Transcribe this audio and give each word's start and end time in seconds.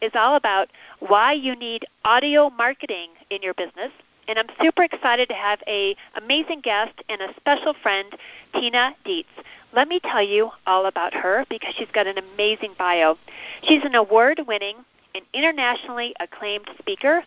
is 0.00 0.12
all 0.14 0.36
about 0.36 0.68
why 1.00 1.32
you 1.32 1.54
need 1.56 1.84
audio 2.04 2.50
marketing 2.50 3.10
in 3.30 3.42
your 3.42 3.54
business. 3.54 3.90
And 4.28 4.38
I'm 4.38 4.48
super 4.60 4.82
excited 4.82 5.28
to 5.30 5.34
have 5.34 5.60
a 5.66 5.96
amazing 6.14 6.60
guest 6.60 6.92
and 7.08 7.22
a 7.22 7.34
special 7.36 7.74
friend, 7.82 8.14
Tina 8.52 8.94
Dietz. 9.04 9.28
Let 9.72 9.88
me 9.88 10.00
tell 10.00 10.22
you 10.22 10.50
all 10.66 10.86
about 10.86 11.14
her 11.14 11.46
because 11.48 11.74
she's 11.76 11.90
got 11.92 12.06
an 12.06 12.18
amazing 12.18 12.74
bio. 12.78 13.16
She's 13.62 13.84
an 13.84 13.94
award-winning 13.94 14.76
and 15.14 15.24
internationally 15.32 16.14
acclaimed 16.20 16.68
speaker, 16.78 17.24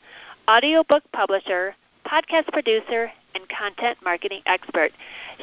audiobook 0.47 1.03
publisher, 1.11 1.75
podcast 2.05 2.51
producer, 2.51 3.11
and 3.33 3.47
content 3.49 3.97
marketing 4.03 4.41
expert. 4.45 4.91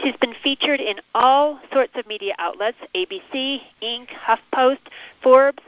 She's 0.02 0.16
been 0.16 0.34
featured 0.42 0.80
in 0.80 0.96
all 1.14 1.58
sorts 1.72 1.92
of 1.96 2.06
media 2.06 2.34
outlets 2.38 2.76
ABC, 2.94 3.60
Inc., 3.82 4.08
HuffPost, 4.08 4.78
Forbes, 5.22 5.62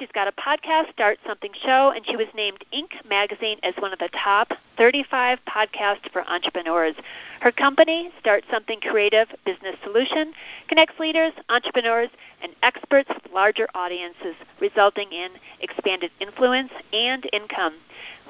She's 0.00 0.08
got 0.14 0.28
a 0.28 0.32
podcast, 0.32 0.90
Start 0.92 1.18
Something 1.26 1.50
Show, 1.62 1.92
and 1.94 2.06
she 2.06 2.16
was 2.16 2.26
named 2.34 2.64
Inc. 2.72 3.06
magazine 3.06 3.58
as 3.62 3.74
one 3.80 3.92
of 3.92 3.98
the 3.98 4.08
top 4.24 4.48
35 4.78 5.38
podcasts 5.46 6.10
for 6.10 6.26
entrepreneurs. 6.26 6.94
Her 7.42 7.52
company, 7.52 8.08
Start 8.18 8.44
Something 8.50 8.80
Creative 8.80 9.28
Business 9.44 9.76
Solution, 9.84 10.32
connects 10.68 10.98
leaders, 10.98 11.32
entrepreneurs, 11.50 12.08
and 12.42 12.52
experts 12.62 13.10
with 13.10 13.30
larger 13.30 13.68
audiences, 13.74 14.36
resulting 14.58 15.12
in 15.12 15.32
expanded 15.60 16.10
influence 16.18 16.72
and 16.94 17.28
income. 17.34 17.74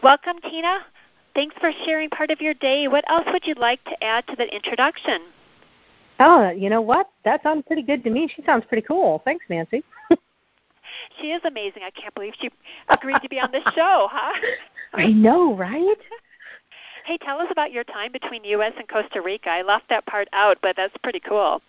Welcome, 0.03 0.41
Tina. 0.43 0.81
Thanks 1.37 1.55
for 1.61 1.71
sharing 1.84 2.11
part 2.11 2.33
of 2.33 2.41
your 2.41 2.55
day. 2.55 2.89
What 2.89 3.05
else 3.09 3.27
would 3.33 3.47
you 3.47 3.55
like 3.55 3.84
to 3.84 4.03
add 4.03 4.27
to 4.27 4.34
the 4.34 4.53
introduction? 4.53 5.21
Oh, 6.19 6.51
you 6.51 6.69
know 6.69 6.81
what? 6.81 7.09
That 7.25 7.45
sounds 7.45 7.62
pretty 7.65 7.83
good 7.83 8.03
to 8.03 8.11
me. 8.11 8.29
She 8.34 8.43
sounds 8.43 8.65
pretty 8.67 8.83
cool. 8.83 9.23
Thanks, 9.25 9.45
Nancy. 9.49 9.84
She 11.21 11.29
is 11.29 11.41
amazing. 11.45 11.83
I 11.85 11.91
can't 11.91 12.15
believe 12.15 12.35
she 12.41 12.51
agreed 12.89 13.21
to 13.23 13.29
be 13.29 13.41
on 13.41 13.51
this 13.53 13.65
show, 13.75 14.09
huh? 14.11 14.33
I 14.95 15.09
know, 15.09 15.57
right? 15.57 15.97
Hey, 17.07 17.17
tell 17.17 17.41
us 17.41 17.49
about 17.51 17.73
your 17.73 17.83
time 17.83 18.13
between 18.13 18.43
the 18.43 18.51
U.S. 18.51 18.75
and 18.79 18.87
Costa 18.87 19.23
Rica. 19.23 19.49
I 19.49 19.63
left 19.63 19.89
that 19.89 20.05
part 20.05 20.29
out, 20.35 20.59
but 20.61 20.77
that's 20.77 20.95
pretty 21.03 21.19
cool. 21.19 21.63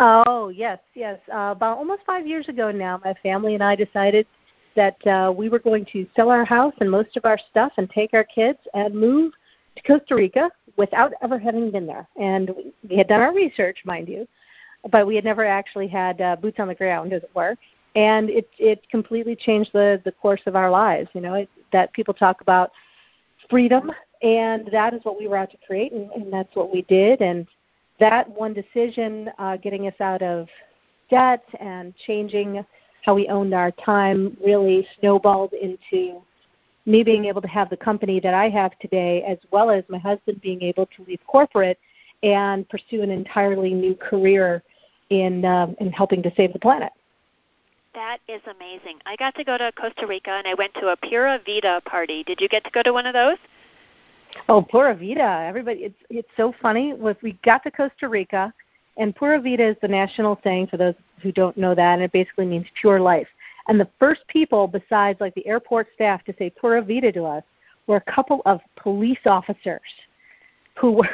Oh 0.00 0.48
yes, 0.48 0.78
yes. 0.94 1.20
Uh, 1.32 1.52
about 1.54 1.76
almost 1.76 2.02
five 2.06 2.26
years 2.26 2.48
ago 2.48 2.70
now, 2.70 2.98
my 3.04 3.14
family 3.22 3.54
and 3.54 3.62
I 3.62 3.76
decided 3.76 4.26
that 4.74 5.06
uh, 5.06 5.30
we 5.30 5.48
were 5.48 5.58
going 5.58 5.84
to 5.92 6.06
sell 6.16 6.30
our 6.30 6.44
house 6.44 6.72
and 6.80 6.90
most 6.90 7.16
of 7.16 7.24
our 7.24 7.38
stuff 7.50 7.72
and 7.76 7.88
take 7.90 8.14
our 8.14 8.24
kids 8.24 8.58
and 8.74 8.94
move 8.94 9.32
to 9.76 9.82
Costa 9.82 10.14
Rica 10.14 10.50
without 10.76 11.12
ever 11.22 11.38
having 11.38 11.70
been 11.70 11.86
there. 11.86 12.08
And 12.16 12.50
we 12.88 12.96
had 12.96 13.08
done 13.08 13.20
our 13.20 13.34
research, 13.34 13.78
mind 13.84 14.08
you, 14.08 14.26
but 14.90 15.06
we 15.06 15.14
had 15.14 15.24
never 15.24 15.44
actually 15.44 15.86
had 15.86 16.20
uh, 16.20 16.36
boots 16.36 16.58
on 16.58 16.68
the 16.68 16.74
ground, 16.74 17.12
as 17.12 17.22
it 17.22 17.30
were 17.34 17.56
and 17.94 18.30
it 18.30 18.48
it 18.58 18.88
completely 18.90 19.36
changed 19.36 19.70
the 19.72 20.00
the 20.04 20.12
course 20.12 20.42
of 20.46 20.56
our 20.56 20.70
lives. 20.70 21.08
You 21.14 21.20
know, 21.20 21.34
it, 21.34 21.48
that 21.72 21.92
people 21.92 22.14
talk 22.14 22.40
about 22.40 22.72
freedom, 23.48 23.90
and 24.22 24.68
that 24.72 24.94
is 24.94 25.00
what 25.04 25.18
we 25.18 25.26
were 25.28 25.36
out 25.36 25.50
to 25.50 25.56
create, 25.66 25.92
and, 25.92 26.10
and 26.12 26.32
that's 26.32 26.54
what 26.54 26.72
we 26.72 26.82
did. 26.82 27.20
And 27.20 27.46
that 28.00 28.28
one 28.28 28.54
decision, 28.54 29.30
uh, 29.38 29.56
getting 29.56 29.86
us 29.86 29.94
out 30.00 30.22
of 30.22 30.48
debt 31.10 31.44
and 31.60 31.94
changing 32.06 32.64
how 33.04 33.14
we 33.14 33.28
owned 33.28 33.52
our 33.52 33.70
time, 33.72 34.36
really 34.44 34.86
snowballed 34.98 35.52
into 35.52 36.22
me 36.86 37.02
being 37.02 37.26
able 37.26 37.42
to 37.42 37.48
have 37.48 37.70
the 37.70 37.76
company 37.76 38.20
that 38.20 38.34
I 38.34 38.48
have 38.48 38.76
today, 38.78 39.22
as 39.22 39.38
well 39.50 39.70
as 39.70 39.84
my 39.88 39.98
husband 39.98 40.40
being 40.40 40.62
able 40.62 40.86
to 40.86 41.04
leave 41.06 41.20
corporate 41.26 41.78
and 42.22 42.68
pursue 42.68 43.02
an 43.02 43.10
entirely 43.10 43.74
new 43.74 43.94
career 43.94 44.62
in 45.10 45.44
um, 45.44 45.76
in 45.80 45.92
helping 45.92 46.22
to 46.22 46.32
save 46.36 46.52
the 46.52 46.58
planet. 46.58 46.92
That 47.94 48.18
is 48.26 48.40
amazing. 48.46 48.98
I 49.04 49.16
got 49.16 49.34
to 49.34 49.44
go 49.44 49.58
to 49.58 49.70
Costa 49.72 50.06
Rica 50.06 50.30
and 50.30 50.46
I 50.46 50.54
went 50.54 50.72
to 50.74 50.88
a 50.88 50.96
Pura 50.96 51.38
Vida 51.44 51.82
party. 51.84 52.24
Did 52.24 52.40
you 52.40 52.48
get 52.48 52.64
to 52.64 52.70
go 52.70 52.82
to 52.82 52.92
one 52.92 53.04
of 53.04 53.12
those? 53.12 53.36
Oh, 54.48 54.62
Pura 54.62 54.94
Vida! 54.94 55.44
Everybody, 55.46 55.80
it's 55.80 55.98
it's 56.08 56.28
so 56.36 56.54
funny. 56.62 56.94
We 56.94 57.38
got 57.44 57.62
to 57.64 57.70
Costa 57.70 58.08
Rica, 58.08 58.52
and 58.96 59.14
Pura 59.14 59.38
Vida 59.40 59.68
is 59.68 59.76
the 59.82 59.88
national 59.88 60.40
saying 60.42 60.68
for 60.68 60.78
those 60.78 60.94
who 61.22 61.32
don't 61.32 61.56
know 61.56 61.74
that, 61.74 61.94
and 61.94 62.02
it 62.02 62.12
basically 62.12 62.46
means 62.46 62.66
pure 62.80 62.98
life. 62.98 63.28
And 63.68 63.78
the 63.78 63.88
first 63.98 64.26
people, 64.28 64.66
besides 64.66 65.20
like 65.20 65.34
the 65.34 65.46
airport 65.46 65.88
staff, 65.94 66.24
to 66.24 66.34
say 66.38 66.48
Pura 66.48 66.80
Vida 66.80 67.12
to 67.12 67.24
us 67.24 67.44
were 67.86 67.96
a 67.96 68.12
couple 68.12 68.40
of 68.46 68.60
police 68.76 69.20
officers 69.26 69.80
who 70.78 70.92
were 70.92 71.10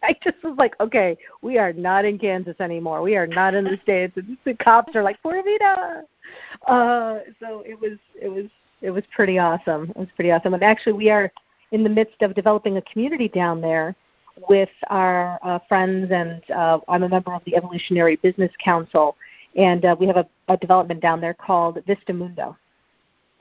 I 0.02 0.16
just 0.22 0.42
was 0.42 0.56
like, 0.58 0.78
okay, 0.80 1.16
we 1.42 1.58
are 1.58 1.72
not 1.72 2.04
in 2.04 2.18
Kansas 2.18 2.56
anymore. 2.60 3.02
We 3.02 3.16
are 3.16 3.26
not 3.26 3.54
in 3.54 3.64
the 3.64 3.78
states. 3.82 4.16
And 4.16 4.36
the 4.44 4.54
cops 4.54 4.96
are 4.96 5.02
like, 5.02 5.20
Pura 5.22 5.42
Vida. 5.42 6.04
Uh, 6.66 7.18
so 7.40 7.62
it 7.66 7.78
was 7.80 7.98
it 8.20 8.28
was 8.28 8.46
it 8.82 8.90
was 8.90 9.04
pretty 9.14 9.38
awesome. 9.38 9.90
It 9.90 9.96
was 9.96 10.08
pretty 10.14 10.30
awesome. 10.30 10.54
And 10.54 10.62
actually, 10.62 10.94
we 10.94 11.10
are 11.10 11.30
in 11.72 11.84
the 11.84 11.90
midst 11.90 12.22
of 12.22 12.34
developing 12.34 12.76
a 12.76 12.82
community 12.82 13.28
down 13.28 13.60
there 13.60 13.94
with 14.48 14.70
our 14.88 15.38
uh, 15.42 15.58
friends, 15.68 16.10
and 16.10 16.42
uh, 16.50 16.78
I'm 16.88 17.02
a 17.02 17.08
member 17.08 17.34
of 17.34 17.42
the 17.44 17.56
Evolutionary 17.56 18.16
Business 18.16 18.50
Council, 18.62 19.16
and 19.56 19.84
uh, 19.84 19.96
we 19.98 20.06
have 20.06 20.16
a, 20.16 20.26
a 20.48 20.56
development 20.56 21.00
down 21.00 21.20
there 21.20 21.34
called 21.34 21.78
Vista 21.86 22.12
Mundo. 22.12 22.56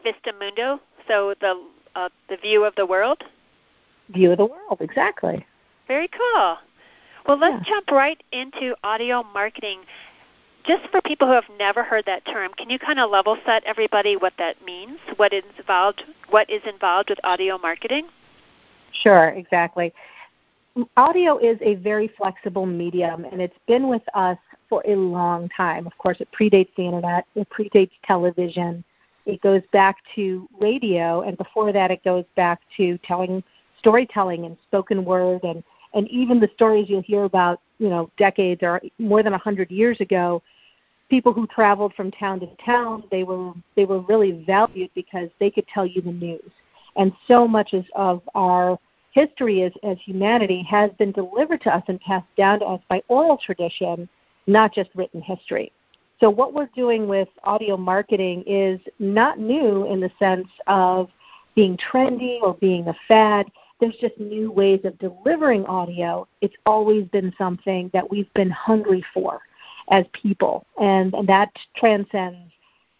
Vista 0.04 0.34
Mundo. 0.40 0.80
So 1.08 1.34
the 1.42 1.62
uh, 1.96 2.10
the 2.30 2.38
view 2.38 2.66
of 2.66 2.76
the 2.76 2.86
world. 2.86 3.24
View 4.10 4.32
of 4.32 4.38
the 4.38 4.46
world, 4.46 4.78
exactly. 4.82 5.46
Very 5.90 6.08
cool. 6.08 6.58
Well, 7.28 7.40
let's 7.40 7.68
yeah. 7.68 7.76
jump 7.76 7.92
right 7.92 8.22
into 8.32 8.76
audio 8.84 9.24
marketing. 9.34 9.80
Just 10.66 10.84
for 10.92 11.02
people 11.02 11.28
who 11.28 11.34
have 11.34 11.50
never 11.58 11.84
heard 11.84 12.06
that 12.06 12.24
term, 12.28 12.52
can 12.56 12.70
you 12.70 12.78
kind 12.78 13.00
of 13.00 13.10
level 13.10 13.38
set 13.44 13.64
everybody 13.64 14.16
what 14.16 14.34
that 14.38 14.64
means? 14.64 15.00
What 15.18 15.34
is 15.34 15.44
involved? 15.58 16.04
What 16.30 16.48
is 16.48 16.62
involved 16.72 17.10
with 17.10 17.20
audio 17.24 17.58
marketing? 17.58 18.08
Sure, 19.02 19.30
exactly. 19.30 19.92
Audio 20.96 21.40
is 21.40 21.58
a 21.62 21.76
very 21.76 22.12
flexible 22.16 22.68
medium, 22.68 23.26
and 23.26 23.42
it's 23.42 23.58
been 23.68 23.88
with 23.88 24.04
us 24.14 24.38
for 24.70 24.84
a 24.86 24.96
long 24.96 25.50
time. 25.58 25.88
Of 25.88 25.98
course, 25.98 26.18
it 26.20 26.28
predates 26.40 26.70
the 26.78 26.86
internet. 26.86 27.26
It 27.34 27.48
predates 27.50 27.92
television. 28.06 28.84
It 29.26 29.42
goes 29.42 29.62
back 29.74 29.96
to 30.16 30.48
radio, 30.62 31.22
and 31.22 31.36
before 31.36 31.74
that, 31.74 31.90
it 31.90 32.04
goes 32.04 32.26
back 32.36 32.60
to 32.78 33.00
telling 33.00 33.44
storytelling 33.80 34.46
and 34.46 34.56
spoken 34.68 35.04
word 35.04 35.44
and 35.44 35.64
and 35.94 36.08
even 36.10 36.40
the 36.40 36.50
stories 36.54 36.88
you'll 36.90 37.02
hear 37.02 37.24
about, 37.24 37.62
you 37.80 37.90
know, 37.90 38.10
decades 38.18 38.62
or 38.64 38.82
more 38.98 39.24
than 39.24 39.34
a 39.34 39.38
hundred 39.38 39.72
years 39.72 40.00
ago, 40.02 40.42
people 41.10 41.34
who 41.34 41.48
traveled 41.48 41.94
from 41.96 42.12
town 42.12 42.40
to 42.40 42.48
town, 42.64 43.04
they 43.12 43.24
were 43.24 43.54
they 43.76 43.86
were 43.86 44.00
really 44.02 44.44
valued 44.46 44.92
because 44.94 45.30
they 45.40 45.50
could 45.50 45.68
tell 45.68 45.86
you 45.86 46.02
the 46.02 46.12
news. 46.12 46.52
And 46.96 47.14
so 47.28 47.48
much 47.48 47.74
of 47.96 48.22
our 48.36 48.78
history 49.12 49.64
as, 49.64 49.72
as 49.84 49.98
humanity 50.04 50.62
has 50.64 50.92
been 51.00 51.12
delivered 51.12 51.62
to 51.62 51.74
us 51.74 51.84
and 51.88 52.00
passed 52.02 52.28
down 52.38 52.60
to 52.60 52.66
us 52.66 52.82
by 52.90 53.02
oral 53.08 53.38
tradition, 53.38 54.08
not 54.48 54.74
just 54.74 54.90
written 54.96 55.22
history. 55.22 55.72
So 56.20 56.30
what 56.30 56.54
we're 56.54 56.70
doing 56.76 57.08
with 57.08 57.30
audio 57.44 57.78
marketing 57.78 58.44
is 58.46 58.80
not 59.00 59.40
new 59.40 59.86
in 59.92 60.00
the 60.00 60.12
sense 60.20 60.48
of 60.68 61.10
being 61.56 61.78
trendy 61.78 62.40
or 62.42 62.54
being 62.56 62.88
a 62.88 62.96
fad 63.08 63.48
there's 63.80 63.96
just 63.96 64.20
new 64.20 64.52
ways 64.52 64.82
of 64.84 64.98
delivering 65.00 65.66
audio. 65.66 66.28
It's 66.42 66.56
always 66.66 67.06
been 67.08 67.34
something 67.38 67.90
that 67.94 68.10
we've 68.10 68.32
been 68.34 68.50
hungry 68.50 69.04
for 69.14 69.40
as 69.90 70.06
people, 70.14 70.66
and, 70.80 71.14
and 71.14 71.28
that 71.28 71.50
transcends 71.76 72.52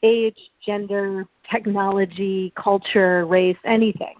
age, 0.02 0.40
gender, 0.66 1.28
technology, 1.50 2.54
culture, 2.56 3.26
race, 3.26 3.58
anything. 3.66 4.16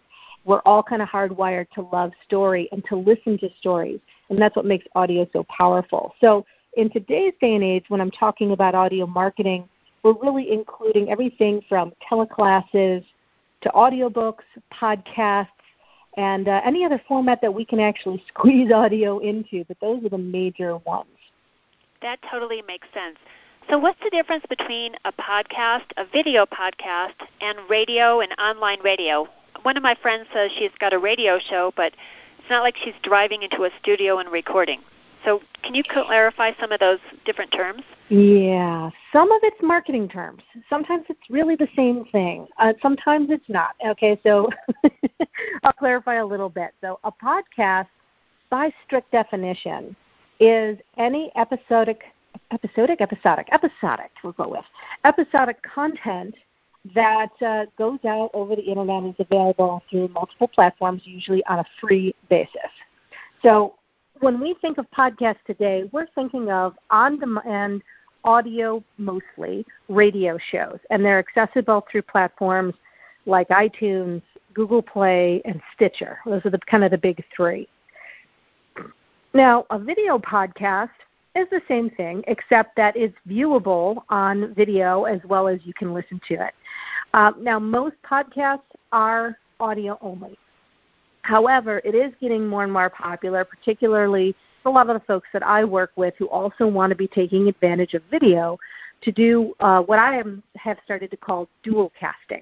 We're 0.46 0.62
all 0.66 0.84
kind 0.84 1.02
of 1.02 1.08
hardwired 1.08 1.70
to 1.76 1.88
love 1.94 2.12
story 2.26 2.68
and 2.72 2.84
to 2.86 2.96
listen 2.96 3.38
to 3.40 3.50
stories, 3.60 4.00
and 4.30 4.40
that's 4.40 4.56
what 4.56 4.66
makes 4.66 4.86
audio 4.96 5.28
so 5.32 5.46
powerful. 5.46 6.14
So, 6.22 6.46
in 6.78 6.90
today's 6.90 7.34
day 7.42 7.56
and 7.56 7.64
age, 7.64 7.86
when 7.88 8.00
I'm 8.00 8.12
talking 8.12 8.52
about 8.52 8.76
audio 8.76 9.08
marketing, 9.08 9.68
we're 10.04 10.14
really 10.22 10.52
including 10.52 11.10
everything 11.10 11.62
from 11.68 11.92
teleclasses 12.10 13.04
to 13.62 13.70
audiobooks, 13.70 14.44
podcasts, 14.72 15.48
and 16.20 16.50
uh, 16.50 16.60
any 16.66 16.84
other 16.84 17.02
format 17.08 17.40
that 17.42 17.54
we 17.54 17.64
can 17.64 17.80
actually 17.80 18.22
squeeze 18.28 18.72
audio 18.74 19.20
into, 19.20 19.64
but 19.70 19.78
those 19.80 20.04
are 20.04 20.10
the 20.10 20.18
major 20.18 20.76
ones. 20.80 21.08
That 22.02 22.20
totally 22.30 22.62
makes 22.62 22.88
sense. 22.94 23.18
So, 23.70 23.78
what's 23.78 24.00
the 24.04 24.10
difference 24.10 24.44
between 24.50 24.96
a 25.06 25.14
podcast, 25.14 25.86
a 25.96 26.04
video 26.06 26.46
podcast, 26.46 27.16
and 27.40 27.58
radio 27.70 28.20
and 28.20 28.32
online 28.38 28.82
radio? 28.82 29.28
One 29.62 29.78
of 29.78 29.84
my 29.84 29.96
friends 30.02 30.28
says 30.34 30.52
she's 30.58 30.72
got 30.80 30.94
a 30.94 31.00
radio 31.00 31.40
show, 31.40 31.72
but 31.78 31.94
it's 32.40 32.50
not 32.50 32.64
like 32.64 32.76
she's 32.84 32.94
driving 33.02 33.44
into 33.44 33.64
a 33.64 33.70
studio 33.82 34.18
and 34.18 34.30
recording. 34.30 34.82
So, 35.26 35.42
can 35.64 35.76
you 35.76 35.84
clarify 35.84 36.52
some 36.60 36.72
of 36.72 36.80
those 36.80 37.00
different 37.26 37.52
terms? 37.52 37.82
Yeah, 38.10 38.90
some 39.12 39.32
of 39.32 39.42
it's 39.44 39.62
marketing 39.62 40.08
terms. 40.08 40.42
Sometimes 40.70 41.06
it's 41.10 41.30
really 41.30 41.56
the 41.56 41.68
same 41.76 42.06
thing. 42.06 42.48
Uh, 42.58 42.74
sometimes 42.82 43.30
it's 43.30 43.48
not. 43.50 43.72
Okay, 43.86 44.20
so 44.24 44.50
I'll 45.64 45.74
clarify 45.74 46.16
a 46.16 46.26
little 46.26 46.50
bit. 46.50 46.72
So, 46.82 47.00
a 47.04 47.12
podcast, 47.12 47.88
by 48.50 48.74
strict 48.86 49.12
definition, 49.12 49.96
is 50.40 50.78
any 50.98 51.32
episodic 51.36 52.04
episodic, 52.52 53.02
episodic, 53.02 53.48
episodic, 53.52 54.12
we'll 54.24 54.34
go 54.34 54.48
with, 54.48 54.66
episodic 55.06 55.62
content 55.62 56.36
that 56.96 57.30
uh, 57.46 57.66
goes 57.78 58.00
out 58.08 58.32
over 58.34 58.56
the 58.56 58.62
internet 58.62 59.04
and 59.04 59.14
is 59.14 59.20
available 59.20 59.84
through 59.90 60.08
multiple 60.10 60.48
platforms, 60.48 61.02
usually 61.06 61.44
on 61.46 61.60
a 61.60 61.66
free 61.80 62.16
basis. 62.30 62.72
So 63.44 63.76
when 64.20 64.40
we 64.40 64.56
think 64.62 64.78
of 64.78 64.86
podcasts 64.92 65.44
today, 65.46 65.90
we're 65.92 66.08
thinking 66.16 66.52
of 66.52 66.76
on 66.90 67.20
demand 67.20 67.82
audio 68.24 68.84
mostly, 68.98 69.66
radio 69.88 70.38
shows, 70.52 70.78
and 70.90 71.04
they're 71.04 71.20
accessible 71.20 71.86
through 71.90 72.02
platforms 72.02 72.74
like 73.26 73.48
iTunes, 73.50 74.22
Google 74.54 74.82
Play, 74.82 75.42
and 75.46 75.62
Stitcher. 75.76 76.20
Those 76.26 76.46
are 76.46 76.50
the 76.50 76.60
kind 76.60 76.84
of 76.84 76.92
the 76.92 76.98
big 76.98 77.24
three. 77.36 77.68
Now, 79.34 79.66
a 79.70 79.80
video 79.80 80.18
podcast 80.18 80.90
is 81.36 81.48
the 81.52 81.62
same 81.68 81.90
thing, 81.92 82.24
except 82.28 82.76
that 82.76 82.98
it's 82.98 83.16
viewable 83.28 84.04
on 84.10 84.54
video 84.56 85.04
as 85.04 85.20
well 85.26 85.48
as 85.48 85.60
you 85.64 85.74
can 85.74 85.94
listen 85.94 86.20
to 86.28 86.34
it. 86.34 86.54
Uh, 87.14 87.32
now, 87.40 87.60
most 87.60 87.96
podcasts 88.04 88.62
are 88.92 89.38
audio 89.60 89.98
only. 90.02 90.38
However, 91.30 91.80
it 91.86 91.94
is 91.94 92.12
getting 92.20 92.48
more 92.48 92.64
and 92.64 92.74
more 92.74 92.90
popular, 92.90 93.46
particularly 93.46 94.36
for 94.64 94.70
a 94.70 94.72
lot 94.72 94.90
of 94.90 94.96
the 94.96 95.06
folks 95.06 95.28
that 95.32 95.44
I 95.44 95.64
work 95.64 95.92
with 95.96 96.16
who 96.18 96.28
also 96.28 96.66
want 96.66 96.90
to 96.90 96.96
be 96.96 97.08
taking 97.08 97.48
advantage 97.48 97.94
of 97.94 98.02
video 98.10 98.58
to 99.04 99.12
do 99.12 99.54
uh, 99.60 99.82
what 99.82 100.00
I 100.00 100.18
am, 100.18 100.42
have 100.56 100.78
started 100.84 101.12
to 101.12 101.18
call 101.18 101.48
dual 101.62 101.92
casting. 102.00 102.42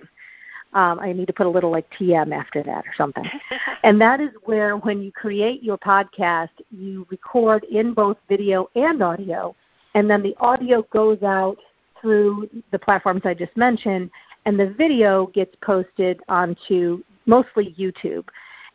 Um, 0.72 1.02
I 1.02 1.12
need 1.12 1.28
to 1.28 1.34
put 1.34 1.48
a 1.48 1.50
little 1.50 1.70
like 1.70 1.86
TM 2.00 2.34
after 2.34 2.64
that 2.64 2.86
or 2.86 2.94
something. 2.96 3.26
and 3.84 4.00
that 4.00 4.22
is 4.22 4.30
where 4.46 4.78
when 4.78 5.02
you 5.02 5.12
create 5.12 5.62
your 5.64 5.78
podcast, 5.78 6.56
you 6.72 7.06
record 7.10 7.66
in 7.66 7.94
both 7.94 8.16
video 8.30 8.70
and 8.76 9.04
audio, 9.04 9.54
and 9.96 10.10
then 10.10 10.24
the 10.24 10.36
audio 10.40 10.84
goes 10.94 11.22
out 11.24 11.58
through 12.00 12.50
the 12.72 12.80
platforms 12.80 13.24
I 13.26 13.34
just 13.34 13.56
mentioned, 13.58 14.10
and 14.46 14.58
the 14.58 14.74
video 14.78 15.28
gets 15.28 15.54
posted 15.62 16.22
onto 16.30 17.04
mostly 17.26 17.76
YouTube. 17.78 18.24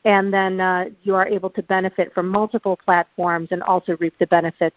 And 0.05 0.33
then 0.33 0.61
uh, 0.61 0.87
you 1.03 1.15
are 1.15 1.27
able 1.27 1.51
to 1.51 1.63
benefit 1.63 2.13
from 2.13 2.29
multiple 2.29 2.79
platforms 2.85 3.49
and 3.51 3.63
also 3.63 3.97
reap 3.99 4.15
the 4.19 4.27
benefits 4.27 4.77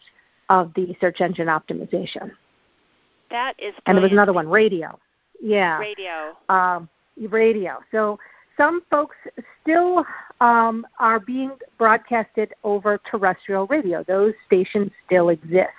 of 0.50 0.72
the 0.76 0.96
search 1.02 1.22
engine 1.22 1.48
optimization. 1.48 2.32
That 3.32 3.54
is 3.58 3.74
brilliant. 3.74 3.82
And 3.88 3.98
there 3.98 4.04
was 4.04 4.12
another 4.12 4.34
one, 4.34 4.48
radio. 4.48 5.00
Yeah. 5.42 5.80
Radio. 5.80 6.38
Um, 6.50 6.88
radio. 7.18 7.80
So 7.92 8.20
some 8.58 8.82
folks 8.90 9.16
still 9.62 10.06
um, 10.42 10.86
are 11.00 11.20
being 11.20 11.52
broadcasted 11.78 12.54
over 12.64 13.00
terrestrial 13.10 13.68
radio. 13.68 14.04
Those 14.04 14.34
stations 14.46 14.92
still 15.06 15.30
exist. 15.30 15.70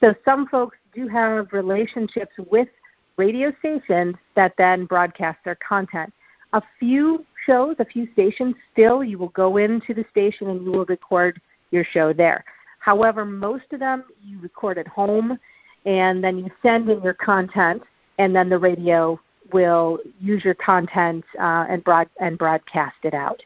So 0.00 0.14
some 0.24 0.48
folks 0.48 0.76
do 0.94 1.08
have 1.08 1.52
relationships 1.52 2.32
with 2.50 2.68
radio 3.16 3.52
stations 3.60 4.16
that 4.34 4.54
then 4.58 4.86
broadcast 4.86 5.38
their 5.44 5.56
content. 5.56 6.12
A 6.52 6.62
few 6.78 7.24
shows, 7.46 7.76
a 7.78 7.84
few 7.84 8.10
stations 8.12 8.54
still, 8.72 9.02
you 9.02 9.18
will 9.18 9.28
go 9.28 9.56
into 9.56 9.94
the 9.94 10.04
station 10.10 10.48
and 10.48 10.64
you 10.64 10.72
will 10.72 10.84
record 10.86 11.40
your 11.70 11.84
show 11.84 12.12
there. 12.12 12.44
However, 12.78 13.24
most 13.24 13.64
of 13.72 13.80
them 13.80 14.04
you 14.22 14.40
record 14.40 14.78
at 14.78 14.88
home 14.88 15.38
and 15.86 16.22
then 16.22 16.38
you 16.38 16.50
send 16.62 16.88
in 16.88 17.02
your 17.02 17.14
content 17.14 17.82
and 18.18 18.34
then 18.34 18.48
the 18.48 18.58
radio 18.58 19.20
will 19.52 19.98
use 20.20 20.44
your 20.44 20.54
content 20.54 21.24
uh, 21.38 21.66
and 21.68 21.84
broad 21.84 22.08
and 22.20 22.38
broadcast 22.38 22.96
it 23.02 23.14
out. 23.14 23.42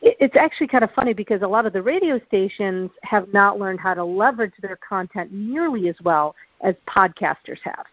It's 0.00 0.36
actually 0.36 0.66
kind 0.66 0.82
of 0.82 0.90
funny 0.92 1.12
because 1.12 1.42
a 1.42 1.46
lot 1.46 1.64
of 1.64 1.72
the 1.72 1.82
radio 1.82 2.20
stations 2.26 2.90
have 3.02 3.32
not 3.32 3.60
learned 3.60 3.78
how 3.78 3.94
to 3.94 4.04
leverage 4.04 4.52
their 4.60 4.76
content 4.76 5.32
nearly 5.32 5.88
as 5.88 5.94
well 6.02 6.34
as 6.60 6.74
podcasters 6.88 7.58
have. 7.62 7.86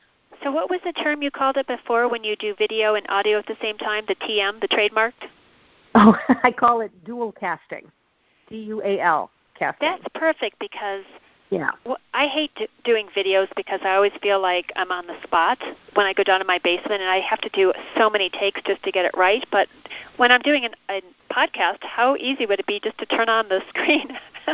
So, 0.43 0.51
what 0.51 0.69
was 0.69 0.79
the 0.85 0.93
term 0.93 1.21
you 1.21 1.31
called 1.31 1.57
it 1.57 1.67
before 1.67 2.07
when 2.07 2.23
you 2.23 2.35
do 2.37 2.55
video 2.55 2.95
and 2.95 3.05
audio 3.09 3.39
at 3.39 3.45
the 3.47 3.57
same 3.61 3.77
time? 3.77 4.05
The 4.07 4.15
TM, 4.15 4.61
the 4.61 4.67
trademarked? 4.69 5.27
Oh, 5.95 6.17
I 6.43 6.51
call 6.51 6.81
it 6.81 6.91
dual 7.03 7.31
casting. 7.33 7.91
D 8.47 8.57
U 8.63 8.81
A 8.83 8.99
L 9.01 9.31
casting. 9.57 9.89
That's 9.89 10.03
perfect 10.15 10.57
because 10.59 11.03
yeah. 11.49 11.71
Well, 11.83 11.97
I 12.13 12.27
hate 12.27 12.51
do- 12.55 12.67
doing 12.83 13.07
videos 13.15 13.47
because 13.55 13.79
I 13.83 13.95
always 13.95 14.11
feel 14.21 14.39
like 14.39 14.71
I'm 14.75 14.91
on 14.91 15.07
the 15.07 15.15
spot 15.23 15.57
when 15.95 16.05
I 16.05 16.13
go 16.13 16.23
down 16.23 16.39
to 16.39 16.45
my 16.45 16.59
basement 16.63 17.01
and 17.01 17.09
I 17.09 17.19
have 17.21 17.41
to 17.41 17.49
do 17.49 17.73
so 17.97 18.09
many 18.09 18.29
takes 18.29 18.61
just 18.61 18.83
to 18.83 18.91
get 18.91 19.05
it 19.05 19.11
right. 19.17 19.45
But 19.51 19.67
when 20.17 20.31
I'm 20.31 20.41
doing 20.41 20.65
an, 20.65 20.75
a 20.89 21.01
podcast, 21.33 21.83
how 21.83 22.15
easy 22.17 22.45
would 22.45 22.59
it 22.59 22.67
be 22.67 22.79
just 22.79 22.97
to 22.99 23.05
turn 23.07 23.29
on 23.29 23.49
the 23.49 23.61
screen? 23.69 24.09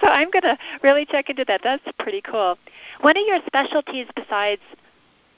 so 0.00 0.06
I'm 0.06 0.30
going 0.30 0.42
to 0.42 0.56
really 0.82 1.04
check 1.06 1.28
into 1.28 1.44
that. 1.46 1.60
That's 1.64 1.84
pretty 1.98 2.20
cool. 2.20 2.56
One 3.00 3.16
of 3.16 3.26
your 3.26 3.40
specialties 3.46 4.06
besides 4.14 4.62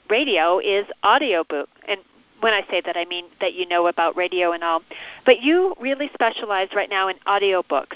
radio 0.09 0.59
is 0.59 0.85
audiobook. 1.03 1.69
And 1.87 2.01
when 2.41 2.53
I 2.53 2.61
say 2.69 2.81
that, 2.85 2.97
I 2.97 3.05
mean 3.05 3.25
that 3.41 3.53
you 3.53 3.67
know 3.67 3.87
about 3.87 4.15
radio 4.15 4.51
and 4.51 4.63
all. 4.63 4.81
But 5.25 5.41
you 5.41 5.75
really 5.79 6.09
specialize 6.13 6.69
right 6.75 6.89
now 6.89 7.07
in 7.07 7.17
audiobooks. 7.27 7.95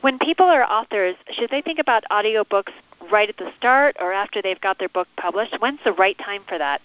When 0.00 0.18
people 0.18 0.46
are 0.46 0.64
authors, 0.64 1.16
should 1.32 1.50
they 1.50 1.60
think 1.60 1.78
about 1.78 2.04
audiobooks 2.10 2.72
right 3.10 3.28
at 3.28 3.36
the 3.36 3.50
start 3.56 3.96
or 4.00 4.12
after 4.12 4.40
they've 4.40 4.60
got 4.60 4.78
their 4.78 4.88
book 4.88 5.08
published? 5.16 5.56
When's 5.60 5.80
the 5.84 5.92
right 5.92 6.16
time 6.18 6.42
for 6.48 6.58
that? 6.58 6.80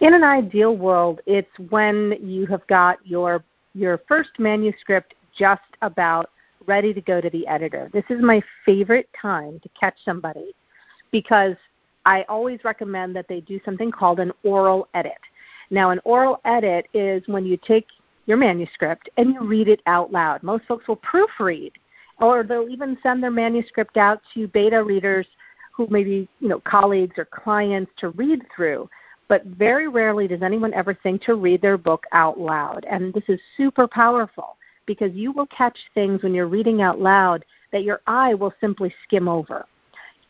In 0.00 0.12
an 0.12 0.24
ideal 0.24 0.76
world, 0.76 1.20
it's 1.24 1.58
when 1.70 2.16
you 2.20 2.46
have 2.46 2.66
got 2.66 2.98
your 3.06 3.42
your 3.74 4.02
first 4.06 4.30
manuscript 4.38 5.14
just 5.36 5.62
about 5.82 6.30
ready 6.66 6.94
to 6.94 7.00
go 7.00 7.20
to 7.20 7.30
the 7.30 7.46
editor. 7.46 7.90
This 7.92 8.04
is 8.08 8.22
my 8.22 8.40
favorite 8.64 9.08
time 9.20 9.60
to 9.60 9.68
catch 9.70 9.96
somebody 10.04 10.54
because 11.10 11.56
I 12.04 12.24
always 12.28 12.60
recommend 12.64 13.16
that 13.16 13.28
they 13.28 13.40
do 13.40 13.60
something 13.64 13.90
called 13.90 14.20
an 14.20 14.32
oral 14.42 14.88
edit. 14.94 15.12
Now, 15.70 15.90
an 15.90 16.00
oral 16.04 16.40
edit 16.44 16.86
is 16.92 17.22
when 17.26 17.46
you 17.46 17.56
take 17.56 17.86
your 18.26 18.36
manuscript 18.36 19.08
and 19.16 19.32
you 19.32 19.42
read 19.44 19.68
it 19.68 19.80
out 19.86 20.12
loud. 20.12 20.42
Most 20.42 20.64
folks 20.66 20.86
will 20.88 20.98
proofread, 20.98 21.72
or 22.20 22.42
they'll 22.42 22.68
even 22.68 22.98
send 23.02 23.22
their 23.22 23.30
manuscript 23.30 23.96
out 23.96 24.20
to 24.34 24.48
beta 24.48 24.82
readers 24.82 25.26
who 25.72 25.86
may 25.90 26.04
be 26.04 26.28
you 26.40 26.48
know 26.48 26.60
colleagues 26.60 27.18
or 27.18 27.24
clients 27.24 27.90
to 27.98 28.10
read 28.10 28.42
through. 28.54 28.88
But 29.26 29.44
very 29.46 29.88
rarely 29.88 30.28
does 30.28 30.42
anyone 30.42 30.74
ever 30.74 30.94
think 30.94 31.22
to 31.22 31.34
read 31.34 31.62
their 31.62 31.78
book 31.78 32.04
out 32.12 32.38
loud, 32.38 32.84
and 32.88 33.12
this 33.14 33.24
is 33.28 33.40
super 33.56 33.88
powerful 33.88 34.56
because 34.86 35.14
you 35.14 35.32
will 35.32 35.46
catch 35.46 35.78
things 35.94 36.22
when 36.22 36.34
you're 36.34 36.46
reading 36.46 36.82
out 36.82 37.00
loud 37.00 37.44
that 37.72 37.84
your 37.84 38.00
eye 38.06 38.34
will 38.34 38.52
simply 38.60 38.94
skim 39.02 39.28
over. 39.28 39.66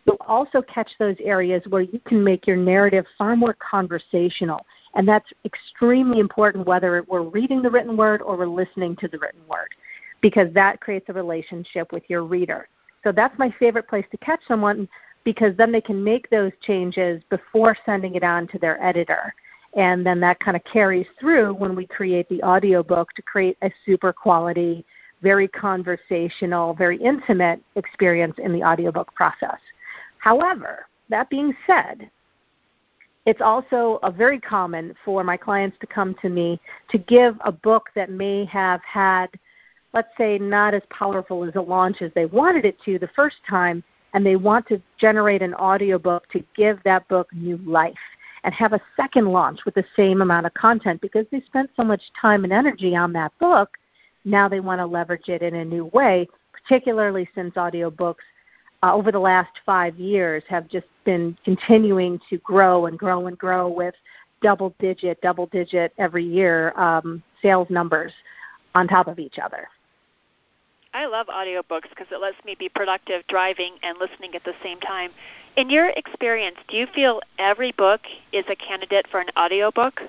You'll 0.06 0.16
also 0.26 0.60
catch 0.62 0.90
those 0.98 1.16
areas 1.22 1.62
where 1.68 1.82
you 1.82 2.00
can 2.06 2.22
make 2.22 2.46
your 2.46 2.56
narrative 2.56 3.06
far 3.18 3.36
more 3.36 3.54
conversational 3.54 4.66
and 4.94 5.08
that's 5.08 5.30
extremely 5.44 6.20
important 6.20 6.66
whether 6.66 7.04
we're 7.08 7.22
reading 7.22 7.62
the 7.62 7.70
written 7.70 7.96
word 7.96 8.22
or 8.22 8.36
we're 8.36 8.46
listening 8.46 8.96
to 8.96 9.08
the 9.08 9.18
written 9.18 9.40
word, 9.48 9.74
because 10.20 10.52
that 10.54 10.80
creates 10.80 11.06
a 11.08 11.12
relationship 11.12 11.92
with 11.92 12.04
your 12.08 12.24
reader. 12.24 12.68
So 13.02 13.12
that's 13.12 13.38
my 13.38 13.52
favorite 13.58 13.88
place 13.88 14.06
to 14.12 14.16
catch 14.18 14.40
someone 14.46 14.88
because 15.24 15.56
then 15.56 15.72
they 15.72 15.80
can 15.80 16.02
make 16.02 16.30
those 16.30 16.52
changes 16.62 17.22
before 17.28 17.76
sending 17.84 18.14
it 18.14 18.22
on 18.22 18.46
to 18.48 18.58
their 18.58 18.82
editor. 18.82 19.34
And 19.76 20.06
then 20.06 20.20
that 20.20 20.38
kind 20.38 20.56
of 20.56 20.62
carries 20.64 21.06
through 21.18 21.54
when 21.54 21.74
we 21.74 21.86
create 21.86 22.28
the 22.28 22.42
audiobook 22.42 23.12
to 23.14 23.22
create 23.22 23.56
a 23.62 23.70
super 23.84 24.12
quality, 24.12 24.84
very 25.22 25.48
conversational, 25.48 26.74
very 26.74 26.98
intimate 26.98 27.60
experience 27.74 28.36
in 28.38 28.52
the 28.52 28.62
audiobook 28.62 29.12
process. 29.14 29.58
However, 30.24 30.86
that 31.10 31.28
being 31.28 31.54
said, 31.66 32.10
it's 33.26 33.42
also 33.42 33.98
very 34.16 34.40
common 34.40 34.94
for 35.04 35.22
my 35.22 35.36
clients 35.36 35.76
to 35.80 35.86
come 35.86 36.14
to 36.22 36.30
me 36.30 36.58
to 36.88 36.96
give 36.96 37.36
a 37.44 37.52
book 37.52 37.90
that 37.94 38.08
may 38.08 38.46
have 38.46 38.80
had, 38.90 39.26
let's 39.92 40.08
say, 40.16 40.38
not 40.38 40.72
as 40.72 40.80
powerful 40.88 41.44
as 41.44 41.54
a 41.56 41.60
launch 41.60 42.00
as 42.00 42.10
they 42.14 42.24
wanted 42.24 42.64
it 42.64 42.80
to 42.86 42.98
the 42.98 43.10
first 43.14 43.36
time, 43.46 43.84
and 44.14 44.24
they 44.24 44.36
want 44.36 44.66
to 44.68 44.80
generate 44.96 45.42
an 45.42 45.52
audiobook 45.56 46.26
to 46.30 46.42
give 46.56 46.82
that 46.84 47.06
book 47.08 47.28
new 47.34 47.58
life 47.58 47.92
and 48.44 48.54
have 48.54 48.72
a 48.72 48.80
second 48.96 49.26
launch 49.26 49.66
with 49.66 49.74
the 49.74 49.84
same 49.94 50.22
amount 50.22 50.46
of 50.46 50.54
content 50.54 51.02
because 51.02 51.26
they 51.32 51.42
spent 51.42 51.68
so 51.76 51.84
much 51.84 52.00
time 52.18 52.44
and 52.44 52.52
energy 52.52 52.96
on 52.96 53.12
that 53.12 53.38
book. 53.38 53.76
Now 54.24 54.48
they 54.48 54.60
want 54.60 54.78
to 54.78 54.86
leverage 54.86 55.28
it 55.28 55.42
in 55.42 55.56
a 55.56 55.64
new 55.66 55.84
way, 55.92 56.26
particularly 56.50 57.28
since 57.34 57.56
audiobooks 57.56 58.24
uh, 58.84 58.92
over 58.92 59.10
the 59.10 59.18
last 59.18 59.52
five 59.64 59.96
years 59.96 60.42
have 60.46 60.68
just 60.68 60.86
been 61.04 61.36
continuing 61.42 62.20
to 62.28 62.36
grow 62.38 62.84
and 62.84 62.98
grow 62.98 63.26
and 63.28 63.38
grow 63.38 63.66
with 63.66 63.94
double 64.42 64.74
digit, 64.78 65.18
double 65.22 65.46
digit 65.46 65.94
every 65.96 66.24
year 66.24 66.78
um, 66.78 67.22
sales 67.40 67.68
numbers 67.70 68.12
on 68.74 68.86
top 68.86 69.08
of 69.08 69.18
each 69.18 69.38
other. 69.42 69.68
I 70.92 71.06
love 71.06 71.28
audiobooks 71.28 71.88
because 71.88 72.06
it 72.10 72.20
lets 72.20 72.36
me 72.44 72.56
be 72.58 72.68
productive 72.68 73.26
driving 73.26 73.76
and 73.82 73.96
listening 73.98 74.34
at 74.34 74.44
the 74.44 74.52
same 74.62 74.78
time. 74.80 75.12
In 75.56 75.70
your 75.70 75.88
experience, 75.96 76.56
do 76.68 76.76
you 76.76 76.86
feel 76.94 77.20
every 77.38 77.72
book 77.72 78.02
is 78.32 78.44
a 78.50 78.56
candidate 78.56 79.06
for 79.10 79.18
an 79.18 79.28
audiobook? 79.36 80.02